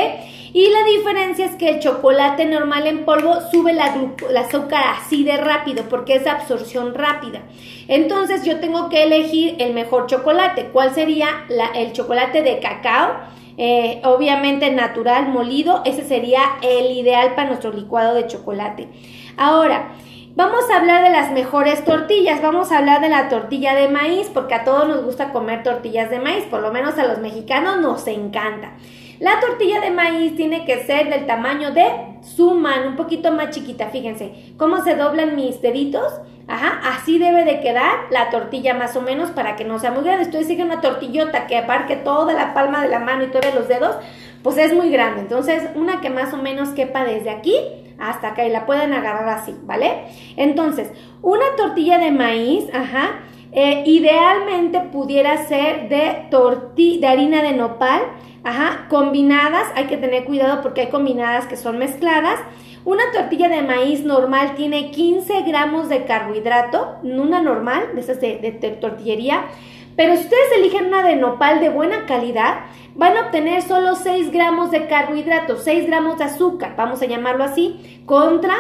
Y 0.53 0.69
la 0.69 0.85
diferencia 0.85 1.47
es 1.47 1.55
que 1.57 1.71
el 1.71 1.81
chocolate 1.81 2.45
normal 2.45 2.87
en 2.87 3.05
polvo 3.05 3.39
sube 3.51 3.73
la, 3.73 3.95
azúcar 4.41 4.85
así 4.99 5.25
de 5.25 5.39
rápido 5.39 5.85
porque 5.89 6.17
es 6.17 6.27
absorción 6.27 6.95
rápida. 6.95 7.43
Entonces 7.89 8.45
yo 8.45 8.61
tengo 8.61 8.89
que 8.91 9.05
elegir 9.05 9.57
el 9.59 9.73
mejor 9.73 10.07
chocolate. 10.07 10.69
¿Cuál 10.73 10.95
sería 10.95 11.47
el 11.75 11.93
chocolate 11.93 12.43
de 12.43 12.59
cacao? 12.59 13.15
Eh, 13.59 14.03
obviamente 14.05 14.71
natural, 14.71 15.29
molido. 15.29 15.83
Ese 15.85 16.05
sería 16.05 16.43
el 16.63 16.91
ideal 16.91 17.35
para 17.35 17.49
nuestro 17.49 17.73
licuado 17.73 18.15
de 18.15 18.27
chocolate. 18.27 18.89
Ahora, 19.37 19.95
Vamos 20.37 20.71
a 20.71 20.77
hablar 20.77 21.03
de 21.03 21.09
las 21.09 21.33
mejores 21.33 21.83
tortillas, 21.83 22.43
vamos 22.43 22.71
a 22.71 22.77
hablar 22.77 23.01
de 23.01 23.09
la 23.09 23.31
tortilla 23.31 23.75
de 23.75 23.89
maíz, 23.89 24.31
porque 24.35 24.55
a 24.55 24.65
todos 24.65 24.87
nos 24.87 25.03
gusta 25.03 25.33
comer 25.33 25.63
tortillas 25.63 26.11
de 26.11 26.19
maíz, 26.19 26.45
por 26.45 26.61
lo 26.61 26.71
menos 26.71 26.99
a 26.99 27.07
los 27.07 27.21
mexicanos 27.21 27.81
nos 27.81 28.07
encanta. 28.07 28.73
La 29.19 29.41
tortilla 29.41 29.81
de 29.81 29.93
maíz 29.93 30.37
tiene 30.37 30.67
que 30.67 30.85
ser 30.85 31.09
del 31.09 31.25
tamaño 31.25 31.71
de 31.71 31.87
su 32.21 32.51
mano, 32.51 32.91
un 32.91 32.97
poquito 32.97 33.33
más 33.33 33.49
chiquita, 33.49 33.87
fíjense 33.87 34.53
cómo 34.59 34.85
se 34.85 34.95
doblan 34.95 35.37
mis 35.37 35.63
deditos. 35.63 36.21
Ajá, 36.49 36.83
así 36.85 37.19
debe 37.19 37.47
de 37.47 37.61
quedar 37.61 37.95
la 38.11 38.29
tortilla 38.29 38.75
más 38.75 38.95
o 38.95 39.01
menos 39.01 39.31
para 39.31 39.57
que 39.57 39.65
no 39.65 39.79
sea 39.79 39.91
muy 39.91 40.05
grande. 40.05 40.25
Estoy 40.25 40.41
diciendo 40.41 40.67
una 40.67 40.83
tortillota 40.83 41.47
que 41.47 41.57
abarque 41.57 41.97
toda 41.97 42.35
la 42.35 42.53
palma 42.53 42.83
de 42.83 42.91
la 42.91 42.99
mano 42.99 43.25
y 43.25 43.29
todos 43.29 43.55
los 43.55 43.69
dedos, 43.69 43.97
pues 44.43 44.59
es 44.59 44.75
muy 44.75 44.91
grande. 44.91 45.23
Entonces, 45.23 45.71
una 45.75 46.03
que 46.03 46.11
más 46.11 46.35
o 46.35 46.37
menos 46.37 46.69
quepa 46.69 47.05
desde 47.05 47.31
aquí 47.31 47.55
hasta 47.99 48.35
y 48.47 48.51
la 48.51 48.67
pueden 48.67 48.93
agarrar 48.93 49.29
así, 49.29 49.55
¿vale? 49.65 50.05
Entonces, 50.37 50.91
una 51.23 51.45
tortilla 51.57 51.99
de 51.99 52.11
maíz, 52.11 52.65
ajá, 52.73 53.21
eh, 53.53 53.85
idealmente 53.87 54.81
pudiera 54.81 55.47
ser 55.47 55.89
de, 55.89 56.29
de 56.99 57.07
harina 57.07 57.43
de 57.43 57.53
nopal, 57.53 58.03
ajá, 58.45 58.87
combinadas, 58.89 59.67
hay 59.75 59.87
que 59.87 59.97
tener 59.97 60.25
cuidado 60.25 60.63
porque 60.63 60.83
hay 60.83 60.89
combinadas 60.89 61.47
que 61.47 61.57
son 61.57 61.79
mezcladas. 61.79 62.39
Una 62.85 63.03
tortilla 63.13 63.49
de 63.49 63.63
maíz 63.63 64.05
normal 64.05 64.55
tiene 64.57 64.91
15 64.91 65.43
gramos 65.43 65.89
de 65.89 66.05
carbohidrato, 66.05 66.97
una 67.03 67.43
normal, 67.43 67.95
de 67.95 68.01
esas 68.01 68.21
de 68.21 68.79
tortillería, 68.81 69.47
pero 69.97 70.15
si 70.17 70.25
ustedes 70.25 70.53
eligen 70.57 70.87
una 70.87 71.03
de 71.03 71.17
nopal 71.17 71.61
de 71.61 71.71
buena 71.71 72.07
calidad, 72.07 72.61
van 72.95 73.17
a 73.17 73.23
obtener 73.23 73.63
solo 73.63 73.95
6 73.95 74.31
gramos 74.31 74.71
de 74.71 74.87
carbohidratos, 74.87 75.65
6 75.65 75.87
gramos 75.87 76.19
de 76.19 76.25
azúcar, 76.25 76.75
vamos 76.77 77.03
a 77.03 77.07
llamarlo 77.07 77.45
así, 77.45 78.03
contra 78.07 78.55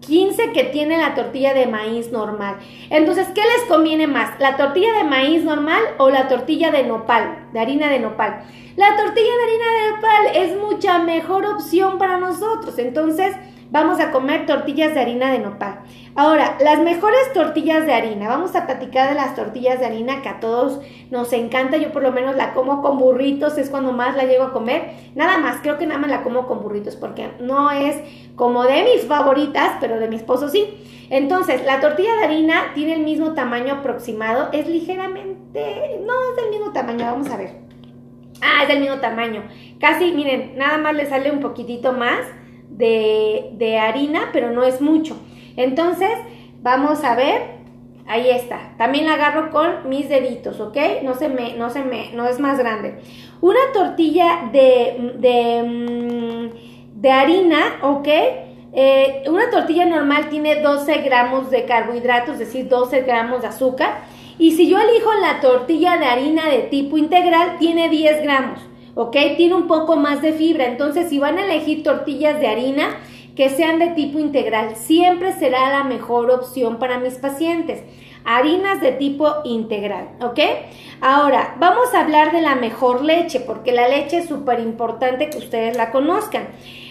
15 0.00 0.52
que 0.52 0.64
tiene 0.64 0.98
la 0.98 1.14
tortilla 1.14 1.54
de 1.54 1.66
maíz 1.66 2.12
normal. 2.12 2.56
Entonces, 2.90 3.26
¿qué 3.34 3.40
les 3.40 3.68
conviene 3.68 4.06
más? 4.06 4.38
¿La 4.38 4.56
tortilla 4.56 4.92
de 4.92 5.04
maíz 5.04 5.42
normal 5.42 5.82
o 5.98 6.10
la 6.10 6.28
tortilla 6.28 6.70
de 6.70 6.84
nopal, 6.84 7.48
de 7.52 7.60
harina 7.60 7.88
de 7.88 7.98
nopal? 7.98 8.44
La 8.76 8.96
tortilla 8.96 9.30
de 9.36 9.42
harina 9.42 9.64
de 9.72 9.90
nopal 9.90 10.26
es 10.34 10.56
mucha 10.60 10.98
mejor 10.98 11.46
opción 11.46 11.98
para 11.98 12.18
nosotros. 12.18 12.78
Entonces, 12.78 13.34
vamos 13.70 14.00
a 14.00 14.10
comer 14.10 14.46
tortillas 14.46 14.94
de 14.94 15.00
harina 15.00 15.30
de 15.30 15.38
nopal. 15.38 15.80
Ahora, 16.14 16.56
las 16.60 16.80
mejores 16.80 17.32
tortillas 17.34 17.84
de 17.84 17.92
harina. 17.92 18.28
Vamos 18.28 18.54
a 18.56 18.66
platicar 18.66 19.10
de 19.10 19.14
las 19.14 19.34
tortillas 19.34 19.80
de 19.80 19.86
harina 19.86 20.22
que 20.22 20.28
a 20.28 20.40
todos 20.40 20.80
nos 21.10 21.32
encanta. 21.32 21.76
Yo 21.76 21.92
por 21.92 22.02
lo 22.02 22.12
menos 22.12 22.36
la 22.36 22.54
como 22.54 22.80
con 22.80 22.98
burritos, 22.98 23.58
es 23.58 23.68
cuando 23.68 23.92
más 23.92 24.16
la 24.16 24.24
llego 24.24 24.44
a 24.44 24.52
comer. 24.52 24.92
Nada 25.14 25.38
más, 25.38 25.58
creo 25.62 25.78
que 25.78 25.86
nada 25.86 26.00
más 26.00 26.10
la 26.10 26.22
como 26.22 26.46
con 26.46 26.62
burritos 26.62 26.96
porque 26.96 27.30
no 27.40 27.70
es 27.70 27.96
como 28.34 28.64
de 28.64 28.84
mis 28.84 29.04
favoritas, 29.06 29.76
pero 29.80 29.98
de 29.98 30.08
mi 30.08 30.16
esposo 30.16 30.48
sí. 30.48 31.06
Entonces, 31.10 31.64
la 31.64 31.80
tortilla 31.80 32.14
de 32.16 32.24
harina 32.24 32.72
tiene 32.74 32.94
el 32.94 33.02
mismo 33.02 33.34
tamaño 33.34 33.74
aproximado, 33.74 34.48
es 34.52 34.66
ligeramente, 34.66 36.00
no 36.04 36.12
es 36.30 36.36
del 36.36 36.50
mismo 36.50 36.72
tamaño, 36.72 37.04
vamos 37.04 37.30
a 37.30 37.36
ver. 37.36 37.66
Ah, 38.42 38.62
es 38.62 38.68
del 38.68 38.80
mismo 38.80 38.96
tamaño. 38.96 39.44
Casi, 39.78 40.12
miren, 40.12 40.56
nada 40.56 40.78
más 40.78 40.94
le 40.94 41.06
sale 41.06 41.30
un 41.30 41.40
poquitito 41.40 41.92
más 41.92 42.20
de, 42.70 43.78
harina, 43.80 44.30
pero 44.32 44.50
no 44.50 44.64
es 44.64 44.80
mucho. 44.80 45.16
Entonces, 45.56 46.10
vamos 46.62 47.04
a 47.04 47.14
ver 47.14 47.56
Ahí 48.08 48.30
está. 48.30 48.72
También 48.78 49.06
la 49.06 49.14
agarro 49.14 49.50
con 49.50 49.88
mis 49.88 50.08
deditos, 50.08 50.60
¿ok? 50.60 50.76
No 51.02 51.14
se 51.14 51.28
me, 51.28 51.54
no 51.54 51.70
se 51.70 51.82
me, 51.82 52.12
no 52.12 52.24
es 52.28 52.38
más 52.38 52.56
grande. 52.56 53.00
Una 53.40 53.58
tortilla 53.74 54.48
de, 54.52 55.14
de, 55.18 55.62
mm, 55.64 57.00
de 57.00 57.10
harina, 57.10 57.78
¿ok? 57.82 58.08
Eh, 58.78 59.24
una 59.28 59.50
tortilla 59.50 59.86
normal 59.86 60.28
tiene 60.28 60.62
12 60.62 60.98
gramos 60.98 61.50
de 61.50 61.64
carbohidratos, 61.64 62.34
es 62.34 62.40
decir, 62.40 62.68
12 62.68 63.00
gramos 63.02 63.42
de 63.42 63.48
azúcar. 63.48 64.02
Y 64.38 64.52
si 64.52 64.68
yo 64.68 64.78
elijo 64.78 65.10
la 65.14 65.40
tortilla 65.40 65.96
de 65.96 66.04
harina 66.04 66.46
de 66.48 66.58
tipo 66.58 66.98
integral, 66.98 67.56
tiene 67.58 67.88
10 67.88 68.22
gramos. 68.22 68.60
¿Ok? 68.96 69.16
Tiene 69.36 69.54
un 69.54 69.68
poco 69.68 69.94
más 69.96 70.22
de 70.22 70.32
fibra, 70.32 70.64
entonces 70.64 71.08
si 71.08 71.20
van 71.20 71.38
a 71.38 71.44
elegir 71.44 71.84
tortillas 71.84 72.40
de 72.40 72.48
harina 72.48 72.96
que 73.36 73.50
sean 73.50 73.78
de 73.78 73.88
tipo 73.88 74.18
integral, 74.18 74.74
siempre 74.74 75.32
será 75.32 75.70
la 75.70 75.84
mejor 75.84 76.30
opción 76.30 76.78
para 76.78 76.98
mis 76.98 77.14
pacientes. 77.14 77.82
Harinas 78.24 78.80
de 78.80 78.92
tipo 78.92 79.28
integral, 79.44 80.08
¿ok? 80.20 80.40
Ahora, 81.00 81.54
vamos 81.60 81.94
a 81.94 82.00
hablar 82.00 82.32
de 82.32 82.40
la 82.40 82.56
mejor 82.56 83.04
leche, 83.04 83.38
porque 83.38 83.70
la 83.70 83.86
leche 83.86 84.16
es 84.16 84.28
súper 84.28 84.58
importante 84.60 85.30
que 85.30 85.38
ustedes 85.38 85.76
la 85.76 85.92
conozcan. 85.92 86.48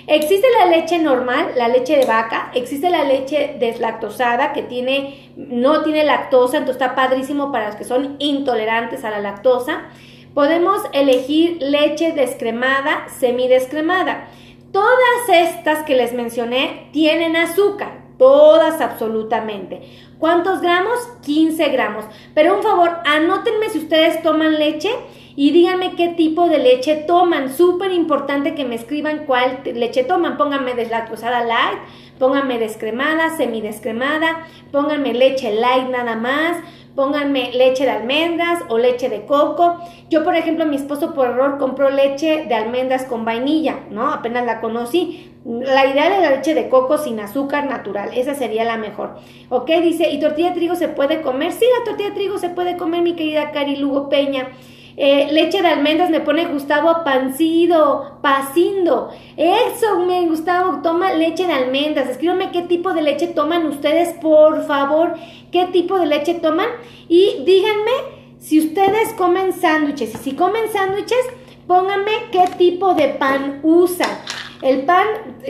Existe 0.08 0.46
la 0.60 0.68
leche 0.68 1.00
normal, 1.00 1.48
la 1.58 1.68
leche 1.68 1.98
de 1.98 2.06
vaca, 2.06 2.52
existe 2.54 2.92
la 2.92 3.04
leche 3.04 3.58
deslactosada 3.60 4.54
que 4.54 4.62
tiene, 4.62 5.32
no 5.36 5.82
tiene 5.82 6.04
lactosa, 6.04 6.58
entonces 6.58 6.80
está 6.80 6.96
padrísimo 6.96 7.52
para 7.52 7.68
los 7.68 7.76
que 7.76 7.84
son 7.84 8.16
intolerantes 8.20 9.04
a 9.04 9.10
la 9.10 9.20
lactosa. 9.20 9.90
Podemos 10.36 10.82
elegir 10.92 11.60
leche 11.62 12.12
descremada, 12.12 13.08
semidescremada. 13.08 14.28
Todas 14.74 15.30
estas 15.30 15.86
que 15.86 15.96
les 15.96 16.12
mencioné 16.12 16.90
tienen 16.92 17.38
azúcar, 17.38 18.02
todas 18.18 18.82
absolutamente. 18.82 19.84
¿Cuántos 20.20 20.62
gramos? 20.62 20.98
15 21.24 21.70
gramos. 21.70 22.06
Pero 22.34 22.56
un 22.56 22.64
favor, 22.64 22.90
anótenme 23.06 23.70
si 23.70 23.80
ustedes 23.80 24.22
toman 24.24 24.58
leche 24.58 24.90
y 25.36 25.52
díganme 25.52 25.96
qué 25.96 26.10
tipo 26.10 26.48
de 26.48 26.60
leche 26.60 26.96
toman. 26.96 27.56
Súper 27.56 27.92
importante 27.92 28.56
que 28.56 28.64
me 28.64 28.76
escriban 28.76 29.26
cuál 29.26 29.60
leche 29.66 30.04
toman. 30.04 30.38
Pónganme 30.38 30.74
deslactosada 30.74 31.44
light, 31.44 31.80
pónganme 32.18 32.58
descremada, 32.60 33.36
semidescremada, 33.36 34.46
pónganme 34.72 35.14
leche 35.14 35.54
light 35.54 35.90
nada 35.90 36.16
más, 36.16 36.58
pónganme 36.96 37.52
leche 37.52 37.84
de 37.84 37.92
almendras 37.92 38.64
o 38.70 38.78
leche 38.78 39.10
de 39.10 39.26
coco. 39.26 39.82
Yo, 40.10 40.24
por 40.24 40.36
ejemplo, 40.36 40.66
mi 40.66 40.78
esposo 40.78 41.14
por 41.14 41.28
error 41.28 41.58
compró 41.58 41.90
leche 41.90 42.46
de 42.48 42.56
almendras 42.56 43.04
con 43.04 43.26
vainilla, 43.26 43.82
¿no? 43.92 44.10
Apenas 44.12 44.46
la 44.46 44.62
conocí. 44.62 45.35
La 45.46 45.86
ideal 45.86 46.12
es 46.12 46.22
la 46.22 46.32
leche 46.32 46.56
de 46.56 46.70
coco 46.70 46.98
sin 46.98 47.20
azúcar 47.20 47.68
natural, 47.68 48.10
esa 48.16 48.34
sería 48.34 48.64
la 48.64 48.78
mejor. 48.78 49.18
¿Ok? 49.50 49.70
Dice, 49.84 50.10
¿y 50.10 50.20
tortilla 50.20 50.50
de 50.50 50.56
trigo 50.56 50.76
se 50.76 50.88
puede 50.88 51.22
comer? 51.22 51.52
Sí, 51.52 51.66
la 51.78 51.86
tortilla 51.86 52.10
de 52.10 52.16
trigo 52.16 52.40
se 52.40 52.50
puede 52.50 52.78
comer, 52.78 53.04
mi 53.04 53.14
querida 53.14 53.52
Cari 53.52 53.76
Lugo 53.76 54.10
Peña. 54.10 54.50
Eh, 54.98 55.28
leche 55.32 55.62
de 55.62 55.68
almendras 55.68 56.10
me 56.10 56.22
pone 56.22 56.46
Gustavo 56.46 57.04
Pancido, 57.04 58.18
Pacindo. 58.24 59.12
Eso, 59.38 60.00
me 60.00 60.26
Gustavo, 60.26 60.82
toma 60.82 61.14
leche 61.14 61.46
de 61.46 61.54
almendras. 61.54 62.10
Escríbanme 62.10 62.52
qué 62.52 62.64
tipo 62.64 62.94
de 62.94 63.04
leche 63.04 63.28
toman 63.28 63.68
ustedes, 63.68 64.14
por 64.14 64.66
favor. 64.66 65.14
¿Qué 65.52 65.66
tipo 65.66 66.00
de 66.00 66.08
leche 66.08 66.34
toman? 66.36 66.70
Y 67.08 67.44
díganme 67.46 67.92
si 68.40 68.60
ustedes 68.60 69.14
comen 69.14 69.54
sándwiches. 69.54 70.16
Y 70.16 70.18
si 70.18 70.32
comen 70.32 70.72
sándwiches, 70.72 71.26
pónganme 71.68 72.12
qué 72.32 72.46
tipo 72.58 72.96
de 72.96 73.10
pan 73.10 73.60
usan. 73.62 74.10
El 74.62 74.84
pan, 74.86 75.06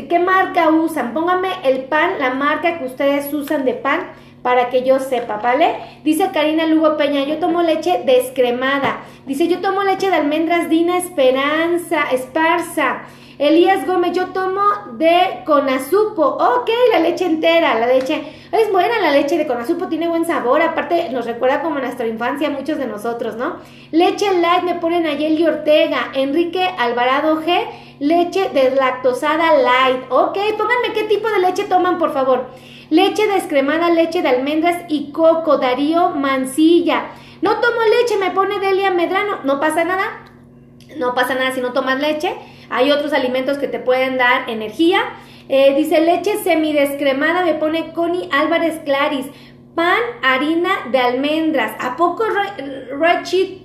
¿qué 0.10 0.20
marca 0.20 0.70
usan? 0.70 1.14
Pónganme 1.14 1.50
el 1.64 1.84
pan, 1.84 2.14
la 2.20 2.32
marca 2.32 2.80
que 2.80 2.86
ustedes 2.86 3.34
usan 3.34 3.66
de 3.66 3.74
pan 3.74 4.12
para 4.42 4.70
que 4.70 4.84
yo 4.84 5.00
sepa, 5.00 5.38
¿vale? 5.38 5.76
Dice 6.04 6.30
Karina 6.32 6.68
Lugo 6.68 6.98
Peña, 6.98 7.24
yo 7.24 7.38
tomo 7.38 7.62
leche 7.62 8.04
descremada. 8.06 9.00
Dice, 9.26 9.48
yo 9.48 9.60
tomo 9.60 9.84
leche 9.84 10.10
de 10.10 10.18
almendras 10.18 10.70
Dina 10.70 10.98
Esperanza, 10.98 12.04
Esparza. 12.12 13.02
Elías 13.38 13.86
Gómez, 13.86 14.14
yo 14.14 14.28
tomo 14.28 14.62
de 14.94 15.44
conazupo. 15.46 16.24
Ok, 16.24 16.70
la 16.92 17.00
leche 17.00 17.26
entera, 17.26 17.78
la 17.78 17.88
leche. 17.88 18.24
Es 18.52 18.72
buena 18.72 19.00
la 19.02 19.12
leche 19.12 19.38
de 19.38 19.46
conazupo, 19.46 19.88
tiene 19.88 20.08
buen 20.08 20.26
sabor. 20.26 20.62
Aparte, 20.62 21.10
nos 21.10 21.26
recuerda 21.26 21.62
como 21.62 21.80
nuestra 21.80 22.08
infancia, 22.08 22.50
muchos 22.50 22.78
de 22.78 22.88
nosotros, 22.88 23.36
¿no? 23.36 23.58
Leche 23.92 24.34
light 24.40 24.64
me 24.64 24.76
ponen 24.76 25.06
Ayeli 25.06 25.46
Ortega. 25.46 26.12
Enrique 26.14 26.64
Alvarado 26.78 27.42
G, 27.42 27.68
leche 28.00 28.50
deslactosada 28.54 29.58
light. 29.58 30.06
Ok, 30.10 30.38
pónganme 30.58 30.94
qué 30.94 31.04
tipo 31.04 31.28
de 31.28 31.40
leche 31.40 31.66
toman, 31.66 31.98
por 31.98 32.14
favor. 32.14 32.46
Leche 32.90 33.28
descremada, 33.28 33.90
leche 33.90 34.22
de 34.22 34.30
almendras 34.30 34.86
y 34.88 35.12
coco. 35.12 35.58
Darío 35.58 36.12
Mancilla. 36.12 37.08
No 37.42 37.60
tomo 37.60 37.82
leche, 38.00 38.16
me 38.18 38.32
pone 38.32 38.60
Delia 38.60 38.92
Medrano. 38.92 39.40
No 39.44 39.60
pasa 39.60 39.84
nada. 39.84 40.22
No 40.98 41.14
pasa 41.14 41.36
nada 41.36 41.52
si 41.52 41.60
no 41.60 41.74
tomas 41.74 42.00
leche. 42.00 42.34
Hay 42.70 42.92
otros 42.92 43.14
alimentos 43.14 43.58
que 43.58 43.68
te 43.68 43.80
pueden 43.80 44.18
dar 44.18 44.50
energía. 44.50 45.00
Eh, 45.48 45.76
dice 45.76 46.02
leche 46.02 46.44
semidescremada, 46.44 47.46
me 47.46 47.54
pone 47.54 47.94
Connie 47.94 48.30
Álvarez 48.32 48.80
Claris. 48.84 49.28
Pan, 49.76 50.00
harina 50.24 50.88
de 50.92 51.00
almendras. 51.00 51.74
¿A 51.80 51.96
poco 51.98 52.24
Rachid 52.98 53.58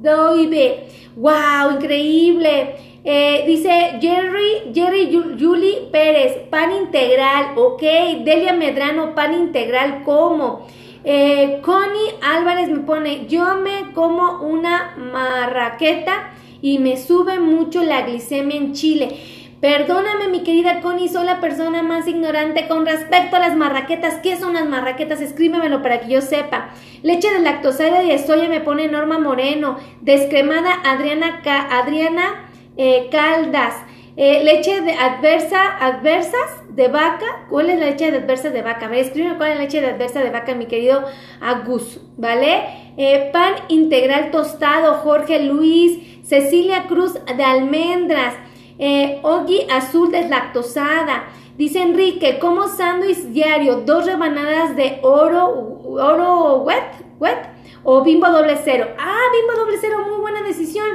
Doibe? 0.00 0.88
¡Wow! 1.16 1.72
Increíble. 1.74 2.76
Eh, 3.08 3.44
dice 3.46 3.98
Jerry, 4.00 4.72
Jerry 4.74 5.12
Julie 5.38 5.88
Pérez, 5.92 6.38
pan 6.50 6.72
integral, 6.72 7.52
ok. 7.56 7.80
Delia 8.24 8.52
Medrano, 8.52 9.14
pan 9.14 9.32
integral, 9.32 10.02
¿cómo? 10.04 10.66
Eh, 11.04 11.60
Connie 11.62 12.16
Álvarez 12.20 12.68
me 12.68 12.80
pone, 12.80 13.26
yo 13.28 13.58
me 13.58 13.92
como 13.92 14.40
una 14.40 14.96
marraqueta 14.96 16.32
y 16.66 16.80
me 16.80 16.96
sube 16.96 17.38
mucho 17.38 17.84
la 17.84 18.02
glicemia 18.02 18.56
en 18.56 18.72
Chile. 18.72 19.20
Perdóname, 19.60 20.26
mi 20.26 20.42
querida 20.42 20.80
Connie, 20.80 21.08
soy 21.08 21.24
la 21.24 21.40
persona 21.40 21.84
más 21.84 22.08
ignorante 22.08 22.66
con 22.66 22.84
respecto 22.84 23.36
a 23.36 23.38
las 23.38 23.54
marraquetas. 23.54 24.14
¿Qué 24.16 24.36
son 24.36 24.54
las 24.54 24.66
marraquetas? 24.66 25.20
Escríbemelo 25.20 25.80
para 25.80 26.00
que 26.00 26.08
yo 26.08 26.20
sepa. 26.20 26.70
Leche 27.04 27.30
de 27.30 27.38
lactosa 27.38 28.02
y 28.02 28.08
de 28.08 28.18
soya 28.18 28.48
me 28.48 28.58
pone 28.58 28.88
Norma 28.88 29.20
Moreno. 29.20 29.78
Descremada 30.00 30.72
Adriana, 30.84 31.40
Adriana 31.70 32.48
eh, 32.76 33.10
Caldas. 33.12 33.76
Eh, 34.18 34.42
leche 34.44 34.80
de 34.80 34.92
adversa, 34.92 35.76
adversas 35.78 36.62
de 36.70 36.88
vaca. 36.88 37.26
¿Cuál 37.50 37.68
es 37.68 37.78
la 37.78 37.86
leche 37.86 38.10
de 38.10 38.18
adversa 38.18 38.48
de 38.48 38.62
vaca? 38.62 38.86
A 38.86 38.88
ver, 38.88 39.12
cuál 39.36 39.50
es 39.50 39.56
la 39.56 39.62
leche 39.62 39.82
de 39.82 39.88
adversa 39.88 40.20
de 40.20 40.30
vaca, 40.30 40.54
mi 40.54 40.64
querido 40.66 41.04
Agus, 41.40 42.00
¿vale? 42.16 42.62
Eh, 42.96 43.28
pan 43.30 43.52
integral 43.68 44.30
tostado, 44.30 44.94
Jorge 44.94 45.42
Luis. 45.42 45.98
Cecilia 46.26 46.86
Cruz 46.88 47.14
de 47.36 47.44
almendras, 47.44 48.34
eh, 48.78 49.20
Ogi 49.22 49.66
azul 49.70 50.10
deslactosada. 50.10 51.24
Dice 51.56 51.82
Enrique, 51.82 52.38
como 52.38 52.68
sándwich 52.68 53.18
diario, 53.28 53.82
dos 53.82 54.06
rebanadas 54.06 54.74
de 54.76 54.98
oro, 55.02 55.82
oro 55.84 56.62
wet, 56.64 56.82
wet 57.20 57.55
o 57.86 58.02
bimbo 58.02 58.28
doble 58.28 58.58
cero. 58.62 58.88
Ah, 58.98 59.22
bimbo 59.32 59.64
doble 59.64 59.78
cero, 59.80 59.98
muy 60.06 60.20
buena 60.20 60.42
decisión. 60.42 60.86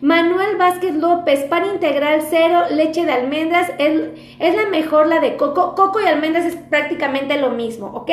Manuel 0.00 0.56
Vázquez 0.56 0.94
López, 0.94 1.44
pan 1.44 1.64
integral 1.66 2.22
cero, 2.28 2.64
leche 2.70 3.06
de 3.06 3.12
almendras, 3.12 3.70
es, 3.78 4.00
es 4.38 4.54
la 4.56 4.66
mejor 4.66 5.06
la 5.06 5.20
de 5.20 5.36
coco. 5.36 5.74
Coco 5.74 6.00
y 6.00 6.06
almendras 6.06 6.44
es 6.44 6.56
prácticamente 6.56 7.38
lo 7.38 7.50
mismo, 7.50 7.86
¿ok? 7.94 8.10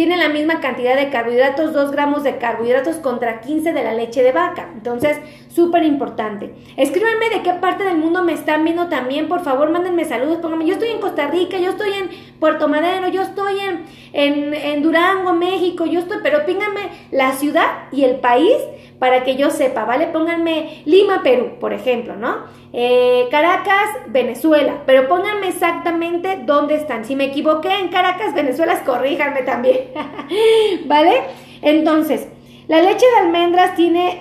Tiene 0.00 0.16
la 0.16 0.30
misma 0.30 0.60
cantidad 0.60 0.96
de 0.96 1.10
carbohidratos, 1.10 1.74
2 1.74 1.90
gramos 1.90 2.22
de 2.22 2.38
carbohidratos 2.38 2.96
contra 2.96 3.42
15 3.42 3.74
de 3.74 3.84
la 3.84 3.92
leche 3.92 4.22
de 4.22 4.32
vaca. 4.32 4.70
Entonces, 4.72 5.18
súper 5.50 5.82
importante. 5.82 6.54
Escríbanme 6.78 7.28
de 7.28 7.42
qué 7.42 7.52
parte 7.52 7.84
del 7.84 7.98
mundo 7.98 8.24
me 8.24 8.32
están 8.32 8.64
viendo 8.64 8.88
también, 8.88 9.28
por 9.28 9.44
favor, 9.44 9.68
mándenme 9.68 10.06
saludos, 10.06 10.38
pónganme, 10.38 10.64
yo 10.64 10.72
estoy 10.72 10.88
en 10.88 11.00
Costa 11.00 11.26
Rica, 11.26 11.58
yo 11.58 11.72
estoy 11.72 11.92
en 11.92 12.08
Puerto 12.40 12.66
Madero, 12.66 13.08
yo 13.08 13.20
estoy 13.20 13.60
en, 13.60 13.84
en, 14.14 14.54
en 14.54 14.82
Durango, 14.82 15.34
México, 15.34 15.84
yo 15.84 16.00
estoy, 16.00 16.20
pero 16.22 16.46
píngame 16.46 16.80
la 17.10 17.32
ciudad 17.32 17.66
y 17.92 18.04
el 18.04 18.20
país 18.20 18.56
para 19.00 19.24
que 19.24 19.34
yo 19.34 19.50
sepa, 19.50 19.84
¿vale? 19.86 20.06
Pónganme 20.08 20.82
Lima, 20.84 21.22
Perú, 21.24 21.52
por 21.58 21.72
ejemplo, 21.72 22.14
¿no? 22.14 22.44
Eh, 22.72 23.26
Caracas, 23.30 23.88
Venezuela, 24.08 24.82
pero 24.86 25.08
pónganme 25.08 25.48
exactamente 25.48 26.42
dónde 26.44 26.76
están. 26.76 27.04
Si 27.04 27.16
me 27.16 27.24
equivoqué 27.24 27.72
en 27.80 27.88
Caracas, 27.88 28.34
Venezuela, 28.34 28.78
corríjanme 28.86 29.42
también, 29.42 29.86
¿vale? 30.84 31.22
Entonces, 31.62 32.28
la 32.68 32.82
leche 32.82 33.06
de 33.06 33.26
almendras 33.26 33.74
tiene 33.74 34.20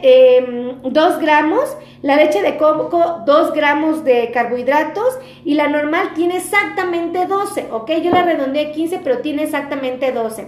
2 0.82 1.14
em, 1.14 1.20
gramos, 1.20 1.78
la 2.02 2.16
leche 2.16 2.42
de 2.42 2.56
coco 2.58 3.22
2 3.26 3.54
gramos 3.54 4.06
de 4.06 4.32
carbohidratos 4.32 5.20
y 5.44 5.56
la 5.56 5.68
normal 5.68 6.14
tiene 6.16 6.38
exactamente 6.38 7.28
12, 7.28 7.68
¿ok? 7.72 7.92
Yo 8.02 8.12
la 8.12 8.24
redondeé 8.24 8.72
15, 8.72 9.02
pero 9.04 9.20
tiene 9.20 9.44
exactamente 9.44 10.14
12. 10.14 10.48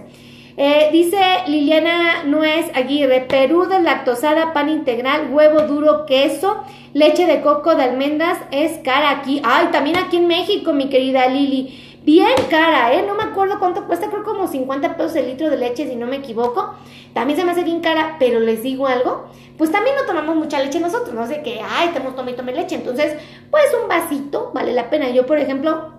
Eh, 0.56 0.90
dice 0.92 1.18
Liliana 1.46 2.24
Nuez 2.24 2.66
Aguirre, 2.74 3.22
Perú 3.22 3.66
de 3.66 3.80
lactosada, 3.80 4.52
pan 4.52 4.68
integral, 4.68 5.30
huevo 5.30 5.62
duro, 5.62 6.04
queso, 6.04 6.62
leche 6.92 7.26
de 7.26 7.40
coco 7.40 7.74
de 7.74 7.84
almendras, 7.84 8.38
es 8.50 8.78
cara 8.84 9.10
aquí. 9.10 9.40
Ay, 9.44 9.68
también 9.72 9.96
aquí 9.96 10.18
en 10.18 10.26
México, 10.26 10.74
mi 10.74 10.90
querida 10.90 11.26
Lili. 11.28 12.00
Bien 12.04 12.34
cara, 12.50 12.92
¿eh? 12.92 13.04
No 13.06 13.14
me 13.14 13.22
acuerdo 13.22 13.58
cuánto 13.58 13.86
cuesta, 13.86 14.10
creo 14.10 14.24
como 14.24 14.46
50 14.46 14.96
pesos 14.96 15.16
el 15.16 15.28
litro 15.28 15.48
de 15.48 15.56
leche, 15.56 15.88
si 15.88 15.96
no 15.96 16.06
me 16.06 16.16
equivoco. 16.16 16.74
También 17.14 17.38
se 17.38 17.44
me 17.44 17.52
hace 17.52 17.64
bien 17.64 17.80
cara, 17.80 18.16
pero 18.18 18.40
les 18.40 18.62
digo 18.62 18.86
algo, 18.86 19.26
pues 19.56 19.70
también 19.70 19.96
no 19.96 20.04
tomamos 20.04 20.36
mucha 20.36 20.58
leche 20.58 20.80
nosotros, 20.80 21.14
no 21.14 21.26
sé 21.26 21.42
qué, 21.42 21.60
ay, 21.64 21.90
tenemos 21.92 22.16
tome 22.16 22.32
y 22.32 22.34
tome 22.34 22.52
leche. 22.52 22.74
Entonces, 22.74 23.16
pues 23.50 23.64
un 23.80 23.88
vasito 23.88 24.50
vale 24.52 24.72
la 24.72 24.90
pena. 24.90 25.08
Yo, 25.10 25.26
por 25.26 25.38
ejemplo, 25.38 25.92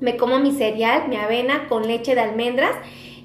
me 0.00 0.16
como 0.16 0.38
mi 0.40 0.52
cereal, 0.52 1.08
mi 1.08 1.16
avena 1.16 1.68
con 1.68 1.86
leche 1.86 2.14
de 2.14 2.20
almendras 2.22 2.74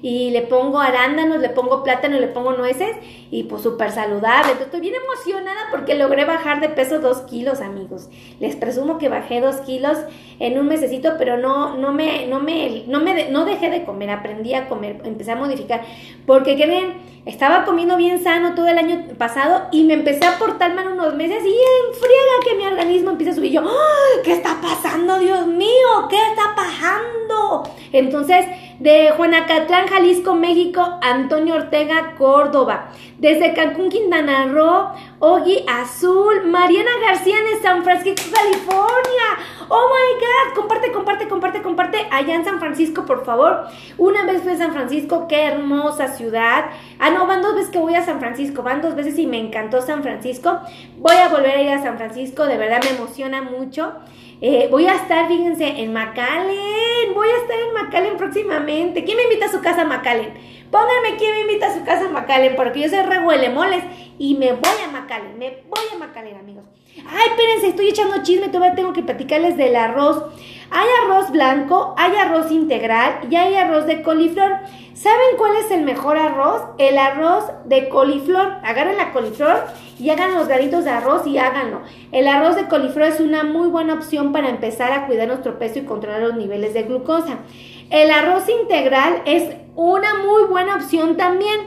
y 0.02 0.30
le 0.30 0.42
pongo 0.42 0.80
arándanos, 0.80 1.40
le 1.40 1.50
pongo 1.50 1.82
plátano, 1.82 2.18
le 2.18 2.28
pongo 2.28 2.52
nueces 2.52 2.96
y 3.30 3.44
pues 3.44 3.62
súper 3.62 3.90
saludable. 3.90 4.52
Entonces, 4.52 4.66
estoy 4.66 4.80
bien 4.80 4.94
emocionada 4.94 5.60
porque 5.70 5.94
logré 5.94 6.24
bajar 6.24 6.60
de 6.60 6.68
peso 6.68 7.00
dos 7.00 7.18
kilos, 7.22 7.60
amigos. 7.60 8.08
Les 8.38 8.56
presumo 8.56 8.98
que 8.98 9.08
bajé 9.08 9.40
dos 9.40 9.56
kilos 9.56 9.98
en 10.38 10.58
un 10.58 10.68
mesecito, 10.68 11.14
pero 11.18 11.36
no, 11.36 11.76
no 11.76 11.92
me, 11.92 12.26
no 12.26 12.40
me, 12.40 12.84
no 12.86 13.00
me, 13.00 13.30
no 13.30 13.44
dejé 13.44 13.70
de 13.70 13.84
comer, 13.84 14.10
aprendí 14.10 14.54
a 14.54 14.68
comer, 14.68 15.00
empecé 15.04 15.32
a 15.32 15.36
modificar. 15.36 15.82
Porque 16.26 16.56
creen, 16.56 16.94
estaba 17.26 17.64
comiendo 17.64 17.96
bien 17.96 18.22
sano 18.22 18.54
todo 18.54 18.68
el 18.68 18.78
año 18.78 19.04
pasado 19.18 19.68
y 19.72 19.84
me 19.84 19.94
empecé 19.94 20.26
a 20.26 20.38
portar 20.38 20.74
mal 20.74 20.88
unos 20.88 21.14
meses 21.14 21.42
y 21.44 21.50
en 21.50 21.94
friega 21.94 22.44
que 22.44 22.54
mi 22.56 22.66
organismo 22.66 23.10
empieza 23.10 23.32
a 23.32 23.34
subir. 23.34 23.52
Yo, 23.52 23.62
¿qué 24.24 24.32
está 24.32 24.56
pasando, 24.60 25.18
Dios 25.18 25.46
mío? 25.46 26.08
¿Qué 26.08 26.16
está 26.16 26.54
pasando? 26.56 27.70
Entonces, 27.92 28.46
de 28.80 29.12
Juanacatlán, 29.14 29.88
Jalisco, 29.88 30.34
México, 30.34 30.98
Antonio 31.02 31.54
Ortega, 31.54 32.14
Córdoba. 32.16 32.88
Desde 33.18 33.52
Cancún, 33.52 33.90
Quintana 33.90 34.46
Roo, 34.46 34.88
Ogi 35.18 35.64
Azul, 35.68 36.46
Mariana 36.46 36.90
García 37.06 37.36
de 37.42 37.60
San 37.60 37.84
Francisco, 37.84 38.22
California. 38.34 39.28
Oh 39.68 39.88
my 39.88 40.18
God, 40.18 40.56
comparte, 40.56 40.90
comparte, 40.92 41.28
comparte, 41.28 41.62
comparte 41.62 42.08
allá 42.10 42.34
en 42.34 42.44
San 42.46 42.58
Francisco, 42.58 43.04
por 43.04 43.26
favor. 43.26 43.66
Una 43.98 44.24
vez 44.24 44.42
fui 44.42 44.52
a 44.52 44.56
San 44.56 44.72
Francisco, 44.72 45.28
qué 45.28 45.44
hermosa 45.44 46.08
ciudad. 46.08 46.70
Ah, 47.10 47.14
no, 47.14 47.26
van 47.26 47.42
dos 47.42 47.56
veces 47.56 47.70
que 47.70 47.78
voy 47.78 47.96
a 47.96 48.04
San 48.04 48.20
Francisco, 48.20 48.62
van 48.62 48.80
dos 48.80 48.94
veces 48.94 49.18
y 49.18 49.26
me 49.26 49.36
encantó 49.36 49.82
San 49.82 50.04
Francisco. 50.04 50.60
Voy 50.98 51.16
a 51.16 51.28
volver 51.28 51.56
a 51.56 51.62
ir 51.62 51.70
a 51.70 51.82
San 51.82 51.96
Francisco, 51.96 52.46
de 52.46 52.56
verdad 52.56 52.80
me 52.84 52.90
emociona 52.90 53.42
mucho. 53.42 53.94
Eh, 54.40 54.68
voy 54.70 54.86
a 54.86 54.94
estar, 54.94 55.26
fíjense, 55.26 55.66
en 55.66 55.92
McAllen. 55.92 57.12
Voy 57.12 57.28
a 57.28 57.36
estar 57.42 57.58
en 57.58 57.74
McAllen 57.74 58.16
próximamente. 58.16 59.02
¿Quién 59.02 59.16
me 59.16 59.24
invita 59.24 59.46
a 59.46 59.50
su 59.50 59.60
casa 59.60 59.84
McAllen? 59.84 60.34
Pónganme 60.70 61.16
quién 61.18 61.34
me 61.34 61.40
invita 61.40 61.66
a 61.66 61.74
su 61.74 61.84
casa 61.84 62.08
McAllen, 62.08 62.54
porque 62.54 62.78
yo 62.78 62.88
soy 62.88 63.00
rehuele 63.00 63.48
moles 63.50 63.82
y 64.16 64.36
me 64.36 64.52
voy 64.52 64.78
a 64.84 64.92
McAllen. 64.92 65.36
Me 65.36 65.64
voy 65.68 65.84
a 65.92 65.98
McAllen, 65.98 66.36
amigos. 66.36 66.62
Ay, 67.08 67.30
espérense, 67.30 67.68
estoy 67.70 67.88
echando 67.88 68.22
chisme, 68.22 68.50
todavía 68.50 68.76
tengo 68.76 68.92
que 68.92 69.02
platicarles 69.02 69.56
del 69.56 69.74
arroz. 69.74 70.26
Hay 70.70 70.86
arroz 71.04 71.30
blanco, 71.32 71.94
hay 71.96 72.14
arroz 72.14 72.52
integral 72.52 73.20
y 73.28 73.34
hay 73.34 73.54
arroz 73.56 73.86
de 73.86 74.02
coliflor. 74.02 74.52
¿Saben 74.94 75.36
cuál 75.36 75.56
es 75.56 75.70
el 75.70 75.82
mejor 75.82 76.16
arroz? 76.16 76.62
El 76.78 76.96
arroz 76.98 77.44
de 77.64 77.88
coliflor. 77.88 78.58
Agarren 78.62 78.96
la 78.96 79.12
coliflor 79.12 79.64
y 79.98 80.10
hagan 80.10 80.34
los 80.34 80.46
granitos 80.46 80.84
de 80.84 80.90
arroz 80.90 81.26
y 81.26 81.38
háganlo. 81.38 81.80
El 82.12 82.28
arroz 82.28 82.54
de 82.54 82.68
coliflor 82.68 83.08
es 83.08 83.18
una 83.18 83.42
muy 83.42 83.68
buena 83.68 83.94
opción 83.94 84.32
para 84.32 84.48
empezar 84.48 84.92
a 84.92 85.06
cuidar 85.06 85.26
nuestro 85.26 85.58
peso 85.58 85.80
y 85.80 85.84
controlar 85.84 86.20
los 86.20 86.36
niveles 86.36 86.74
de 86.74 86.84
glucosa. 86.84 87.38
El 87.90 88.10
arroz 88.10 88.48
integral 88.48 89.22
es 89.24 89.56
una 89.74 90.14
muy 90.18 90.44
buena 90.44 90.76
opción 90.76 91.16
también. 91.16 91.58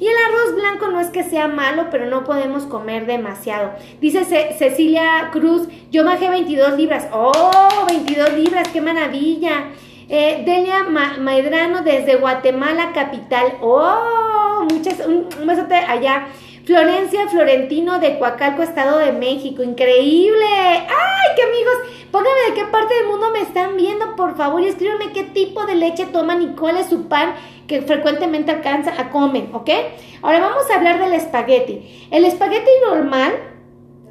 Y 0.00 0.06
el 0.06 0.14
arroz 0.28 0.54
blanco 0.54 0.88
no 0.88 1.00
es 1.00 1.08
que 1.08 1.24
sea 1.24 1.48
malo, 1.48 1.86
pero 1.90 2.06
no 2.06 2.24
podemos 2.24 2.64
comer 2.64 3.06
demasiado. 3.06 3.72
Dice 4.00 4.24
Cecilia 4.24 5.30
Cruz, 5.32 5.68
yo 5.90 6.04
bajé 6.04 6.28
22 6.28 6.76
libras. 6.76 7.08
¡Oh, 7.12 7.86
22 7.88 8.32
libras! 8.34 8.68
¡Qué 8.68 8.80
maravilla! 8.80 9.70
Eh, 10.08 10.42
Delia 10.46 10.84
Maedrano 10.84 11.82
desde 11.82 12.16
Guatemala, 12.16 12.92
capital. 12.92 13.58
¡Oh! 13.60 14.66
Muchas, 14.70 15.06
un 15.06 15.28
besote 15.46 15.74
allá. 15.74 16.28
Florencia 16.68 17.26
Florentino 17.28 17.98
de 17.98 18.18
Coacalco, 18.18 18.62
Estado 18.62 18.98
de 18.98 19.12
México. 19.12 19.62
Increíble. 19.62 20.44
¡Ay, 20.44 21.34
qué 21.34 21.42
amigos! 21.44 21.74
Pónganme 22.10 22.40
de 22.50 22.54
qué 22.56 22.64
parte 22.66 22.92
del 22.92 23.06
mundo 23.06 23.30
me 23.30 23.40
están 23.40 23.74
viendo, 23.78 24.14
por 24.16 24.36
favor, 24.36 24.60
y 24.60 24.66
escríbanme 24.66 25.14
qué 25.14 25.24
tipo 25.24 25.64
de 25.64 25.76
leche 25.76 26.04
toman 26.04 26.42
y 26.42 26.48
cuál 26.48 26.76
es 26.76 26.90
su 26.90 27.08
pan 27.08 27.36
que 27.66 27.80
frecuentemente 27.80 28.50
alcanza 28.50 29.00
a 29.00 29.08
comer, 29.08 29.46
¿ok? 29.54 29.70
Ahora 30.20 30.40
vamos 30.40 30.70
a 30.70 30.74
hablar 30.74 30.98
del 30.98 31.14
espagueti. 31.14 32.06
El 32.10 32.26
espagueti 32.26 32.68
normal 32.86 33.32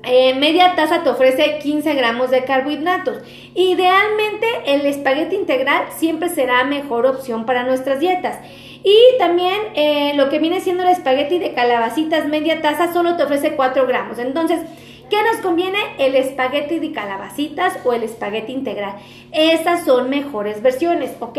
eh, 0.03 0.33
media 0.35 0.75
taza 0.75 1.03
te 1.03 1.09
ofrece 1.09 1.59
15 1.59 1.93
gramos 1.93 2.31
de 2.31 2.43
carbohidratos. 2.43 3.17
Idealmente 3.55 4.47
el 4.65 4.85
espagueti 4.85 5.35
integral 5.35 5.85
siempre 5.97 6.29
será 6.29 6.63
mejor 6.63 7.05
opción 7.05 7.45
para 7.45 7.63
nuestras 7.63 7.99
dietas. 7.99 8.39
Y 8.83 9.17
también 9.17 9.59
eh, 9.75 10.13
lo 10.15 10.29
que 10.29 10.39
viene 10.39 10.61
siendo 10.61 10.83
el 10.83 10.89
espagueti 10.89 11.39
de 11.39 11.53
calabacitas 11.53 12.27
media 12.27 12.61
taza 12.61 12.93
solo 12.93 13.17
te 13.17 13.23
ofrece 13.23 13.55
4 13.55 13.85
gramos. 13.85 14.19
Entonces, 14.19 14.61
¿qué 15.09 15.17
nos 15.23 15.41
conviene? 15.41 15.79
El 15.97 16.15
espagueti 16.15 16.79
de 16.79 16.91
calabacitas 16.91 17.77
o 17.85 17.93
el 17.93 18.03
espagueti 18.03 18.53
integral. 18.53 18.95
Esas 19.31 19.85
son 19.85 20.09
mejores 20.09 20.61
versiones, 20.61 21.11
¿ok? 21.19 21.37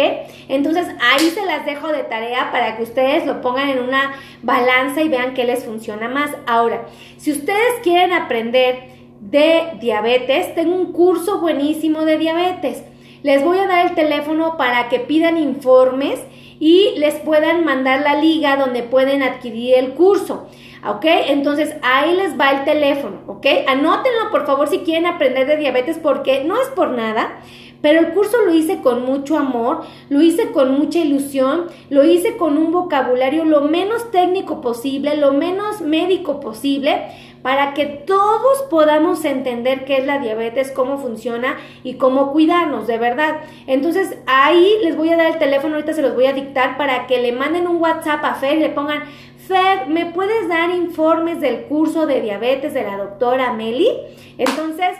Entonces 0.48 0.86
ahí 1.00 1.30
se 1.30 1.44
las 1.44 1.66
dejo 1.66 1.88
de 1.88 2.04
tarea 2.04 2.50
para 2.50 2.76
que 2.76 2.82
ustedes 2.82 3.26
lo 3.26 3.40
pongan 3.40 3.70
en 3.70 3.80
una 3.80 4.12
balanza 4.42 5.02
y 5.02 5.08
vean 5.08 5.34
qué 5.34 5.44
les 5.44 5.64
funciona 5.64 6.08
más. 6.08 6.30
Ahora, 6.46 6.86
si 7.16 7.32
ustedes 7.32 7.80
quieren 7.82 8.12
aprender 8.12 8.98
de 9.20 9.72
diabetes, 9.80 10.54
tengo 10.54 10.74
un 10.74 10.92
curso 10.92 11.40
buenísimo 11.40 12.04
de 12.04 12.18
diabetes. 12.18 12.84
Les 13.22 13.44
voy 13.44 13.58
a 13.58 13.66
dar 13.66 13.86
el 13.86 13.94
teléfono 13.94 14.56
para 14.56 14.88
que 14.88 15.00
pidan 15.00 15.36
informes 15.36 16.20
y 16.60 16.94
les 16.96 17.14
puedan 17.16 17.64
mandar 17.64 18.00
la 18.02 18.14
liga 18.14 18.56
donde 18.56 18.82
pueden 18.82 19.22
adquirir 19.22 19.74
el 19.74 19.90
curso. 19.90 20.48
¿Ok? 20.86 21.04
Entonces 21.04 21.74
ahí 21.82 22.14
les 22.14 22.38
va 22.38 22.50
el 22.50 22.64
teléfono, 22.64 23.20
¿ok? 23.26 23.46
Anótenlo 23.66 24.30
por 24.30 24.46
favor 24.46 24.68
si 24.68 24.80
quieren 24.80 25.06
aprender 25.06 25.46
de 25.46 25.56
diabetes 25.56 25.98
porque 25.98 26.44
no 26.44 26.60
es 26.60 26.68
por 26.68 26.90
nada, 26.90 27.40
pero 27.80 28.00
el 28.00 28.08
curso 28.12 28.38
lo 28.44 28.52
hice 28.52 28.80
con 28.80 29.04
mucho 29.04 29.38
amor, 29.38 29.82
lo 30.08 30.20
hice 30.20 30.50
con 30.50 30.78
mucha 30.78 30.98
ilusión, 30.98 31.66
lo 31.90 32.04
hice 32.04 32.36
con 32.36 32.58
un 32.58 32.72
vocabulario 32.72 33.44
lo 33.44 33.62
menos 33.62 34.10
técnico 34.10 34.60
posible, 34.60 35.16
lo 35.16 35.32
menos 35.32 35.80
médico 35.80 36.40
posible, 36.40 37.04
para 37.42 37.74
que 37.74 37.86
todos 37.86 38.62
podamos 38.68 39.24
entender 39.24 39.84
qué 39.84 39.98
es 39.98 40.06
la 40.06 40.18
diabetes, 40.18 40.72
cómo 40.72 40.98
funciona 40.98 41.56
y 41.84 41.94
cómo 41.94 42.32
cuidarnos, 42.32 42.88
de 42.88 42.98
verdad. 42.98 43.36
Entonces 43.68 44.18
ahí 44.26 44.78
les 44.82 44.96
voy 44.96 45.10
a 45.10 45.16
dar 45.16 45.28
el 45.28 45.38
teléfono, 45.38 45.76
ahorita 45.76 45.92
se 45.92 46.02
los 46.02 46.14
voy 46.14 46.26
a 46.26 46.32
dictar 46.32 46.76
para 46.76 47.06
que 47.06 47.22
le 47.22 47.32
manden 47.32 47.68
un 47.68 47.80
WhatsApp 47.80 48.24
a 48.24 48.34
Fer 48.34 48.56
y 48.56 48.60
le 48.60 48.70
pongan, 48.70 49.04
Fer, 49.48 49.88
¿me 49.88 50.04
puedes 50.04 50.46
dar 50.46 50.68
informes 50.70 51.40
del 51.40 51.62
curso 51.64 52.06
de 52.06 52.20
diabetes 52.20 52.74
de 52.74 52.82
la 52.82 52.98
doctora 52.98 53.54
Meli? 53.54 53.88
Entonces, 54.36 54.90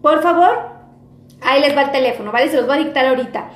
por 0.00 0.22
favor, 0.22 0.70
ahí 1.42 1.60
les 1.60 1.76
va 1.76 1.82
el 1.82 1.90
teléfono, 1.90 2.32
¿vale? 2.32 2.48
Se 2.48 2.56
los 2.56 2.66
voy 2.66 2.76
a 2.76 2.78
dictar 2.78 3.04
ahorita. 3.04 3.50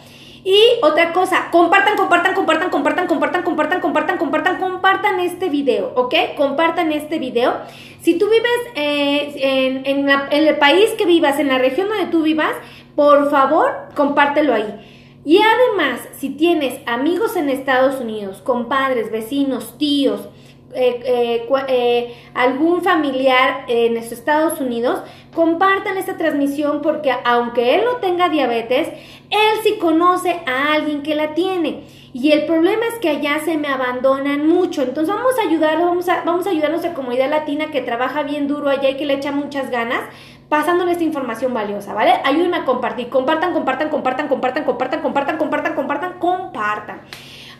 Y 0.44 0.58
otra 0.82 1.14
cosa, 1.14 1.48
compartan, 1.50 1.96
compartan, 1.96 2.34
compartan, 2.34 2.68
compartan, 2.68 3.06
compartan, 3.06 3.42
compartan, 3.42 3.80
compartan, 3.80 4.18
compartan, 4.18 4.58
compartan 4.58 5.20
este 5.20 5.48
video, 5.48 5.92
¿ok? 5.96 6.14
Compartan 6.36 6.92
este 6.92 7.18
video. 7.18 7.54
Si 8.02 8.18
tú 8.18 8.28
vives 8.28 8.60
eh, 8.74 9.82
en, 9.86 10.10
el 10.30 10.56
país 10.58 10.90
que 10.98 11.06
vivas, 11.06 11.38
en 11.38 11.48
la 11.48 11.56
región 11.56 11.88
donde 11.88 12.06
tú 12.06 12.22
vivas, 12.22 12.52
por 12.94 13.30
favor, 13.30 13.72
compártelo 13.94 14.52
ahí. 14.52 14.93
Y 15.24 15.38
además, 15.38 16.00
si 16.18 16.30
tienes 16.30 16.80
amigos 16.86 17.36
en 17.36 17.48
Estados 17.48 18.00
Unidos, 18.00 18.42
compadres, 18.42 19.10
vecinos, 19.10 19.78
tíos, 19.78 20.28
eh, 20.76 21.46
eh, 21.68 22.14
algún 22.34 22.82
familiar 22.82 23.64
en 23.68 23.96
Estados 23.96 24.60
Unidos, 24.60 25.00
compartan 25.32 25.96
esta 25.96 26.16
transmisión 26.16 26.82
porque 26.82 27.12
aunque 27.24 27.76
él 27.76 27.82
no 27.84 27.96
tenga 27.98 28.28
diabetes, 28.28 28.88
él 29.30 29.60
sí 29.62 29.78
conoce 29.78 30.40
a 30.46 30.72
alguien 30.74 31.02
que 31.02 31.14
la 31.14 31.34
tiene. 31.34 31.84
Y 32.12 32.32
el 32.32 32.46
problema 32.46 32.86
es 32.86 32.98
que 33.00 33.08
allá 33.08 33.40
se 33.44 33.56
me 33.56 33.68
abandonan 33.68 34.46
mucho. 34.46 34.82
Entonces 34.82 35.14
vamos 35.14 35.34
a 35.38 35.48
ayudarlo, 35.48 35.86
vamos 35.86 36.08
a, 36.08 36.22
vamos 36.24 36.46
a 36.46 36.50
ayudar 36.50 36.68
a 36.68 36.70
nuestra 36.70 36.94
comunidad 36.94 37.30
latina 37.30 37.70
que 37.70 37.80
trabaja 37.80 38.22
bien 38.22 38.46
duro 38.46 38.68
allá 38.68 38.90
y 38.90 38.96
que 38.96 39.06
le 39.06 39.14
echa 39.14 39.32
muchas 39.32 39.70
ganas 39.70 40.00
pasándole 40.48 40.92
esta 40.92 41.04
información 41.04 41.52
valiosa, 41.54 41.94
¿vale? 41.94 42.12
Ayúdenme 42.24 42.58
a 42.58 42.64
compartir. 42.64 43.08
Compartan, 43.08 43.52
compartan, 43.52 43.88
compartan, 43.88 44.28
compartan, 44.28 44.64
compartan, 44.64 45.00
compartan, 45.02 45.38
compartan, 45.38 45.74
compartan, 45.74 46.18
compartan. 46.18 47.00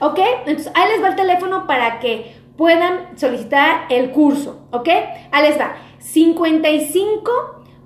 ¿Ok? 0.01 0.18
Entonces 0.47 0.73
ahí 0.75 0.90
les 0.90 1.03
va 1.03 1.09
el 1.09 1.16
teléfono 1.16 1.66
para 1.66 2.01
que 2.01 2.37
puedan 2.57 3.18
solicitar 3.18 3.87
el 3.88 4.11
curso, 4.11 4.66
¿ok? 4.70 4.88
Ahí 5.31 5.49
les 5.49 5.59
va. 5.59 5.75
55 5.99 7.31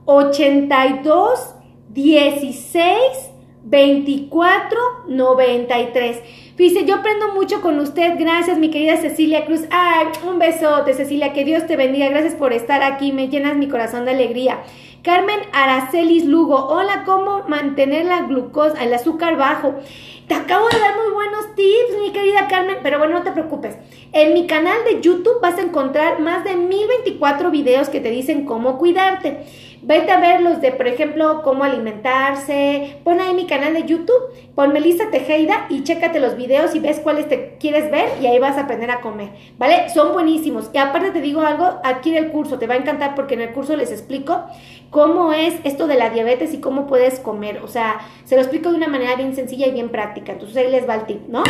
82 0.05 1.55
16 1.91 2.95
24 3.63 4.79
93. 5.09 6.23
Dice, 6.57 6.85
yo 6.85 6.97
aprendo 6.97 7.35
mucho 7.35 7.61
con 7.61 7.79
usted. 7.79 8.15
Gracias, 8.19 8.59
mi 8.59 8.71
querida 8.71 8.97
Cecilia 8.97 9.45
Cruz. 9.45 9.61
Ay, 9.71 10.07
un 10.27 10.39
besote, 10.39 10.95
Cecilia. 10.95 11.33
Que 11.33 11.45
Dios 11.45 11.67
te 11.67 11.77
bendiga. 11.77 12.09
Gracias 12.09 12.35
por 12.35 12.53
estar 12.53 12.83
aquí. 12.83 13.13
Me 13.13 13.29
llenas 13.29 13.57
mi 13.57 13.69
corazón 13.69 14.05
de 14.05 14.13
alegría. 14.13 14.61
Carmen 15.09 15.41
Aracelis 15.55 16.27
Lugo. 16.27 16.67
Hola, 16.67 17.05
¿cómo 17.07 17.45
mantener 17.49 18.05
la 18.05 18.27
glucosa, 18.27 18.85
el 18.85 18.93
azúcar 18.93 19.39
bajo? 19.39 19.77
Te 20.27 20.35
acabo 20.35 20.69
de 20.69 20.79
dar 20.79 20.97
muy 20.97 21.15
buenos 21.15 21.55
tips, 21.55 21.99
mi 22.03 22.13
querida 22.13 22.47
Carmen, 22.47 22.77
pero 22.83 22.99
bueno, 22.99 23.15
no 23.15 23.25
te 23.25 23.33
preocupes. 23.33 23.79
En 24.13 24.35
mi 24.35 24.47
canal 24.47 24.85
de 24.85 25.01
YouTube 25.01 25.41
vas 25.41 25.57
a 25.57 25.63
encontrar 25.63 26.21
más 26.21 26.45
de 26.45 26.57
1024 26.57 27.51
videos 27.51 27.89
que 27.89 28.01
te 28.01 28.11
dicen 28.11 28.45
cómo 28.45 28.77
cuidarte. 28.77 29.47
Vete 29.83 30.11
a 30.11 30.21
ver 30.21 30.41
los 30.41 30.61
de, 30.61 30.73
por 30.73 30.89
ejemplo, 30.89 31.43
cómo 31.43 31.63
alimentarse. 31.65 32.97
Pon 33.05 33.21
ahí 33.21 33.35
mi 33.35 33.47
canal 33.47 33.75
de 33.75 33.85
YouTube, 33.85 34.33
pon 34.55 34.73
Melissa 34.73 35.11
Tejeda 35.11 35.67
y 35.69 35.85
chécate 35.85 36.19
los 36.19 36.37
videos 36.37 36.75
y 36.75 36.81
ves 36.81 37.01
cuáles 37.01 37.29
te 37.29 37.57
quieres 37.61 37.91
ver 37.91 38.09
y 38.21 38.27
ahí 38.27 38.39
vas 38.39 38.57
a 38.57 38.63
aprender 38.63 38.91
a 38.91 39.01
comer, 39.01 39.31
¿vale? 39.57 39.89
Son 39.91 40.13
buenísimos. 40.13 40.71
Y 40.73 40.79
aparte 40.79 41.13
te 41.13 41.21
digo 41.21 41.43
algo, 41.43 41.81
adquiere 41.85 42.19
el 42.19 42.31
curso, 42.31 42.59
te 42.59 42.67
va 42.67 42.75
a 42.75 42.79
encantar 42.79 43.15
porque 43.15 43.35
en 43.35 43.43
el 43.43 43.53
curso 43.53 43.77
les 43.77 43.93
explico 43.93 44.45
cómo 44.91 45.33
es 45.33 45.55
esto 45.65 45.87
de 45.87 45.95
la 45.95 46.11
diabetes 46.11 46.53
y 46.55 46.61
cómo 46.61 46.87
puedes 46.87 47.21
comer. 47.21 47.61
O 47.63 47.69
sea, 47.69 48.01
se 48.25 48.35
lo 48.35 48.43
explico 48.43 48.71
de 48.71 48.77
una 48.77 48.89
manera 48.89 49.15
bien 49.15 49.35
sencilla 49.35 49.67
y 49.67 49.73
bien 49.73 49.91
práctica. 49.91 50.33
Entonces 50.33 50.57
ahí 50.57 50.71
les 50.71 50.89
va 50.89 50.97
el 50.97 51.07
tip, 51.07 51.29
¿no? 51.29 51.45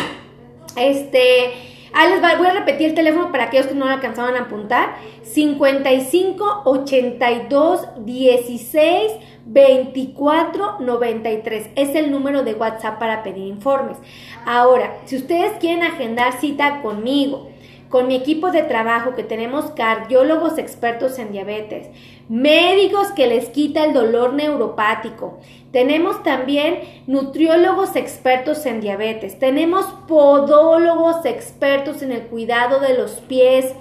Este, 0.75 1.51
ahí 1.93 2.11
les 2.11 2.23
va, 2.23 2.35
voy 2.35 2.47
a 2.47 2.53
repetir 2.53 2.87
el 2.89 2.95
teléfono 2.95 3.31
para 3.31 3.45
aquellos 3.45 3.67
que 3.67 3.75
no 3.75 3.85
lo 3.85 3.91
alcanzaban 3.91 4.35
a 4.35 4.41
apuntar. 4.41 4.95
55 5.23 6.63
82 6.65 7.87
16 8.05 9.11
24 9.45 10.79
93. 10.79 11.69
Es 11.75 11.95
el 11.95 12.11
número 12.11 12.43
de 12.43 12.53
WhatsApp 12.53 12.99
para 12.99 13.23
pedir 13.23 13.47
informes. 13.47 13.97
Ahora, 14.45 14.97
si 15.05 15.17
ustedes 15.17 15.53
quieren 15.59 15.83
agendar 15.83 16.39
cita 16.39 16.81
conmigo, 16.81 17.49
con 17.89 18.07
mi 18.07 18.15
equipo 18.15 18.51
de 18.51 18.61
trabajo 18.61 19.15
que 19.15 19.23
tenemos 19.23 19.71
cardiólogos 19.71 20.59
expertos 20.59 21.17
en 21.17 21.31
diabetes, 21.31 21.87
médicos 22.29 23.07
que 23.15 23.27
les 23.27 23.49
quita 23.49 23.83
el 23.83 23.93
dolor 23.93 24.33
neuropático, 24.33 25.39
tenemos 25.71 26.23
también 26.23 26.79
nutriólogos 27.07 27.95
expertos 27.95 28.65
en 28.65 28.81
diabetes, 28.81 29.37
tenemos 29.37 29.85
podólogos 30.07 31.25
expertos 31.25 32.01
en 32.01 32.11
el 32.11 32.21
cuidado 32.21 32.79
de 32.79 32.97
los 32.97 33.11
pies, 33.27 33.73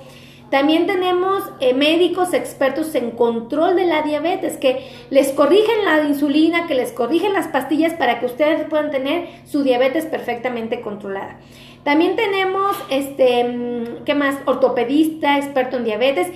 también 0.51 0.87
tenemos 0.87 1.45
eh, 1.61 1.75
médicos 1.75 2.33
expertos 2.33 2.95
en 2.95 3.11
control 3.11 3.77
de 3.77 3.85
la 3.85 4.01
diabetes 4.01 4.57
que 4.57 4.89
les 5.11 5.33
corrigen 5.33 5.85
la 5.85 6.05
insulina, 6.05 6.67
que 6.67 6.75
les 6.75 6.93
corrigen 6.93 7.35
las 7.35 7.49
pastillas 7.49 7.93
para 7.93 8.19
que 8.19 8.27
ustedes 8.27 8.67
puedan 8.69 8.91
tener 8.91 9.29
su 9.45 9.63
diabetes 9.63 10.07
perfectamente 10.07 10.81
controlada. 10.81 11.39
También 11.85 12.17
tenemos, 12.17 12.77
este, 12.91 13.45
mm, 13.45 14.05
¿qué 14.05 14.15
más? 14.15 14.37
Ortopedista, 14.47 15.37
experto 15.37 15.77
en 15.77 15.85
diabetes. 15.85 16.29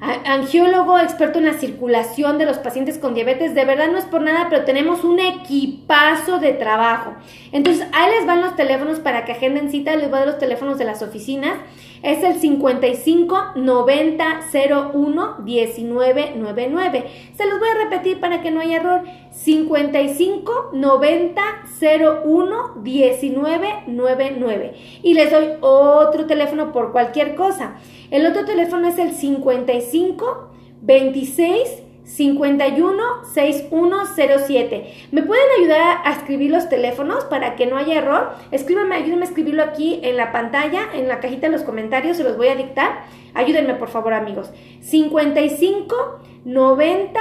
Angiólogo 0.00 0.98
experto 0.98 1.38
en 1.38 1.46
la 1.46 1.54
circulación 1.54 2.38
de 2.38 2.46
los 2.46 2.58
pacientes 2.58 2.98
con 2.98 3.14
diabetes. 3.14 3.54
De 3.54 3.64
verdad 3.64 3.88
no 3.90 3.98
es 3.98 4.04
por 4.04 4.20
nada, 4.20 4.48
pero 4.50 4.64
tenemos 4.64 5.04
un 5.04 5.20
equipazo 5.20 6.38
de 6.38 6.52
trabajo. 6.52 7.14
Entonces, 7.52 7.86
ahí 7.92 8.10
les 8.10 8.26
van 8.26 8.42
los 8.42 8.56
teléfonos 8.56 9.00
para 9.00 9.24
que 9.24 9.32
agenden 9.32 9.70
cita. 9.70 9.96
Les 9.96 10.10
voy 10.10 10.16
a 10.16 10.20
dar 10.20 10.28
los 10.28 10.38
teléfonos 10.38 10.78
de 10.78 10.84
las 10.84 11.02
oficinas. 11.02 11.58
Es 12.02 12.22
el 12.22 12.40
55 12.40 13.38
90 13.56 14.40
01 14.94 15.36
19 15.44 16.32
99. 16.36 17.04
Se 17.36 17.46
los 17.46 17.58
voy 17.58 17.68
a 17.68 17.84
repetir 17.84 18.20
para 18.20 18.42
que 18.42 18.50
no 18.50 18.60
haya 18.60 18.76
error. 18.76 19.02
55 19.30 20.70
90 20.72 21.42
01 22.24 22.74
19 22.82 23.68
99. 23.86 24.74
Y 25.02 25.14
les 25.14 25.30
doy 25.30 25.48
otro 25.60 26.26
teléfono 26.26 26.72
por 26.72 26.92
cualquier 26.92 27.34
cosa. 27.34 27.76
El 28.10 28.26
otro 28.26 28.44
teléfono 28.44 28.88
es 28.88 28.98
el 28.98 29.12
55 29.12 30.50
26 30.82 31.85
51 32.06 33.24
6107. 33.24 35.08
¿Me 35.10 35.22
pueden 35.22 35.44
ayudar 35.58 35.98
a 36.04 36.12
escribir 36.12 36.52
los 36.52 36.68
teléfonos 36.68 37.24
para 37.24 37.56
que 37.56 37.66
no 37.66 37.76
haya 37.76 37.98
error? 37.98 38.30
Escríbanme, 38.52 38.94
ayúdenme 38.94 39.22
a 39.22 39.28
escribirlo 39.28 39.64
aquí 39.64 39.98
en 40.02 40.16
la 40.16 40.30
pantalla, 40.30 40.88
en 40.94 41.08
la 41.08 41.18
cajita 41.18 41.48
de 41.48 41.52
los 41.52 41.62
comentarios, 41.62 42.16
se 42.16 42.24
los 42.24 42.36
voy 42.36 42.48
a 42.48 42.54
dictar. 42.54 43.04
Ayúdenme, 43.34 43.74
por 43.74 43.88
favor, 43.88 44.14
amigos. 44.14 44.52
55 44.80 46.20
90 46.44 47.20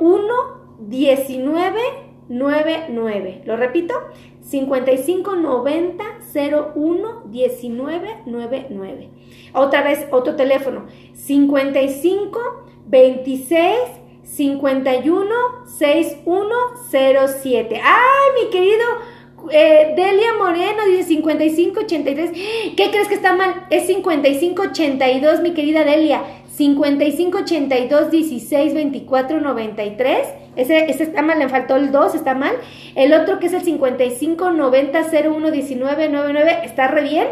01 0.00 0.34
19 0.80 1.80
99. 2.28 3.42
Lo 3.44 3.56
repito, 3.56 3.94
55 4.40 5.36
90 5.36 6.04
01 6.74 7.22
19 7.26 8.16
99. 8.24 9.10
Otra 9.52 9.82
vez, 9.82 10.06
otro 10.10 10.34
teléfono, 10.34 10.86
55 11.12 12.66
26 12.86 13.76
51 14.22 15.34
6107. 15.66 17.80
¡Ay, 17.82 18.42
mi 18.42 18.50
querido! 18.50 18.84
Eh, 19.50 19.94
Delia 19.96 20.34
Moreno 20.38 20.84
dice 20.86 21.04
5583. 21.04 22.30
¿Qué 22.76 22.90
crees 22.90 23.08
que 23.08 23.14
está 23.14 23.34
mal? 23.34 23.66
Es 23.70 23.86
5582, 23.86 25.40
mi 25.40 25.52
querida 25.52 25.84
Delia. 25.84 26.22
5582 26.48 28.10
16 28.10 28.74
24 28.74 29.40
93. 29.40 30.28
Ese, 30.56 30.90
ese 30.90 31.02
está 31.02 31.22
mal, 31.22 31.38
le 31.38 31.48
faltó 31.48 31.76
el 31.76 31.92
2, 31.92 32.14
está 32.14 32.34
mal. 32.34 32.56
El 32.94 33.12
otro 33.12 33.38
que 33.38 33.46
es 33.46 33.52
el 33.52 33.62
55 33.62 34.52
90 34.52 35.06
01 35.28 35.50
19 35.50 36.08
99 36.08 36.60
está 36.64 36.88
re 36.88 37.02
bien. 37.02 37.26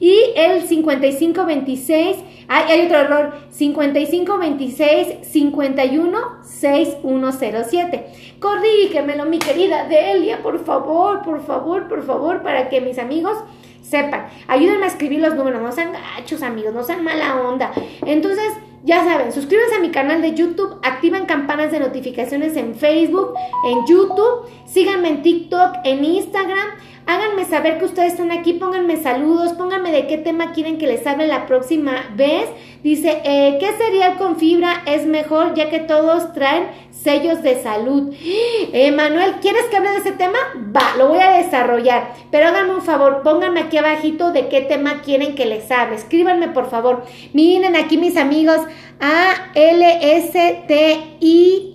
Y 0.00 0.32
el 0.36 0.62
5526, 0.62 2.16
hay, 2.48 2.72
hay 2.72 2.86
otro 2.86 2.98
error, 2.98 3.34
5526 3.50 5.26
51 5.28 6.18
6107. 6.42 8.06
Corrígemelo, 8.40 9.24
mi 9.26 9.38
querida 9.38 9.88
Delia, 9.88 10.42
por 10.42 10.64
favor, 10.64 11.22
por 11.22 11.44
favor, 11.44 11.88
por 11.88 12.04
favor, 12.04 12.42
para 12.42 12.68
que 12.68 12.80
mis 12.80 12.98
amigos 12.98 13.36
sepan. 13.82 14.28
Ayúdenme 14.46 14.84
a 14.84 14.88
escribir 14.88 15.20
los 15.20 15.34
números, 15.34 15.62
no 15.62 15.72
sean 15.72 15.92
gachos, 15.92 16.42
amigos, 16.42 16.74
no 16.74 16.82
sean 16.82 17.02
mala 17.02 17.40
onda. 17.40 17.72
Entonces, 18.04 18.52
ya 18.84 19.04
saben, 19.04 19.32
suscríbanse 19.32 19.76
a 19.76 19.80
mi 19.80 19.90
canal 19.90 20.22
de 20.22 20.34
YouTube, 20.34 20.78
activen 20.82 21.26
campanas 21.26 21.72
de 21.72 21.80
notificaciones 21.80 22.56
en 22.56 22.74
Facebook, 22.76 23.34
en 23.66 23.78
YouTube, 23.88 24.48
síganme 24.66 25.08
en 25.08 25.22
TikTok, 25.22 25.78
en 25.84 26.04
Instagram. 26.04 26.68
Háganme 27.08 27.46
saber 27.46 27.78
que 27.78 27.86
ustedes 27.86 28.12
están 28.12 28.30
aquí, 28.30 28.52
pónganme 28.52 28.98
saludos, 28.98 29.54
pónganme 29.54 29.92
de 29.92 30.06
qué 30.06 30.18
tema 30.18 30.52
quieren 30.52 30.76
que 30.76 30.86
les 30.86 31.06
hable 31.06 31.26
la 31.26 31.46
próxima 31.46 32.04
vez. 32.14 32.50
Dice, 32.82 33.22
eh, 33.24 33.56
¿qué 33.58 33.72
cereal 33.82 34.18
con 34.18 34.36
fibra 34.36 34.82
es 34.84 35.06
mejor 35.06 35.54
ya 35.54 35.70
que 35.70 35.80
todos 35.80 36.34
traen 36.34 36.66
sellos 36.90 37.42
de 37.42 37.62
salud? 37.62 38.12
Eh, 38.70 38.92
Manuel, 38.92 39.36
¿quieres 39.40 39.64
que 39.70 39.78
hable 39.78 39.90
de 39.90 39.96
ese 39.98 40.12
tema? 40.12 40.36
Va, 40.76 40.96
lo 40.98 41.08
voy 41.08 41.20
a 41.20 41.30
desarrollar. 41.30 42.12
Pero 42.30 42.48
háganme 42.48 42.74
un 42.74 42.82
favor, 42.82 43.22
pónganme 43.22 43.60
aquí 43.60 43.78
abajito 43.78 44.30
de 44.30 44.48
qué 44.48 44.60
tema 44.60 45.00
quieren 45.00 45.34
que 45.34 45.46
les 45.46 45.70
hable. 45.70 45.96
Escríbanme, 45.96 46.48
por 46.48 46.68
favor. 46.68 47.04
Miren 47.32 47.76
aquí 47.76 47.96
mis 47.96 48.18
amigos. 48.18 48.60
A 49.00 49.52
L 49.54 49.98
S 50.00 50.64
T 50.66 51.16
Y 51.20 51.74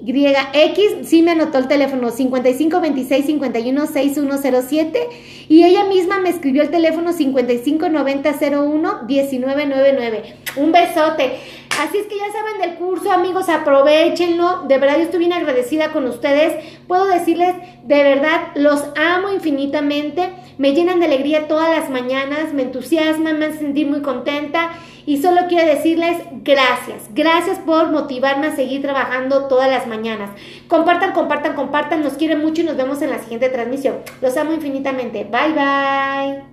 X, 0.53 1.07
sí 1.07 1.21
me 1.21 1.31
anotó 1.31 1.57
el 1.57 1.67
teléfono 1.67 2.11
55 2.11 2.81
26 2.81 3.25
51 3.25 3.87
6107 3.87 5.09
y 5.47 5.63
ella 5.63 5.85
misma 5.85 6.19
me 6.19 6.29
escribió 6.29 6.63
el 6.63 6.69
teléfono 6.69 7.13
55 7.13 7.89
90 7.89 8.31
01 8.31 9.03
1999. 9.07 10.35
Un 10.57 10.71
besote. 10.71 11.39
Así 11.79 11.97
es 11.97 12.07
que 12.07 12.17
ya 12.17 12.31
saben 12.31 12.61
del 12.61 12.75
curso, 12.77 13.11
amigos, 13.11 13.49
aprovechenlo. 13.49 14.63
De 14.67 14.77
verdad, 14.77 14.97
yo 14.97 15.03
estoy 15.03 15.19
bien 15.19 15.33
agradecida 15.33 15.91
con 15.91 16.05
ustedes. 16.05 16.63
Puedo 16.87 17.05
decirles, 17.07 17.55
de 17.83 18.03
verdad, 18.03 18.51
los 18.55 18.83
amo 18.95 19.31
infinitamente. 19.31 20.29
Me 20.57 20.73
llenan 20.73 20.99
de 20.99 21.07
alegría 21.07 21.47
todas 21.47 21.69
las 21.75 21.89
mañanas, 21.89 22.53
me 22.53 22.61
entusiasman, 22.61 23.39
me 23.39 23.45
hacen 23.45 23.59
sentir 23.59 23.87
muy 23.87 24.01
contenta. 24.01 24.71
Y 25.05 25.21
solo 25.21 25.41
quiero 25.49 25.65
decirles 25.65 26.17
gracias. 26.43 27.09
Gracias 27.13 27.59
por 27.59 27.91
motivarme 27.91 28.47
a 28.47 28.55
seguir 28.55 28.81
trabajando 28.81 29.47
todas 29.47 29.69
las 29.69 29.87
mañanas. 29.87 30.29
Compartan, 30.67 31.11
compartan, 31.11 31.55
compartan. 31.55 32.03
Nos 32.03 32.13
quieren 32.13 32.39
mucho 32.39 32.61
y 32.61 32.65
nos 32.65 32.77
vemos 32.77 33.01
en 33.01 33.09
la 33.09 33.19
siguiente 33.19 33.49
transmisión. 33.49 33.97
Los 34.21 34.37
amo 34.37 34.53
infinitamente. 34.53 35.25
Bye, 35.25 35.53
bye. 35.53 36.52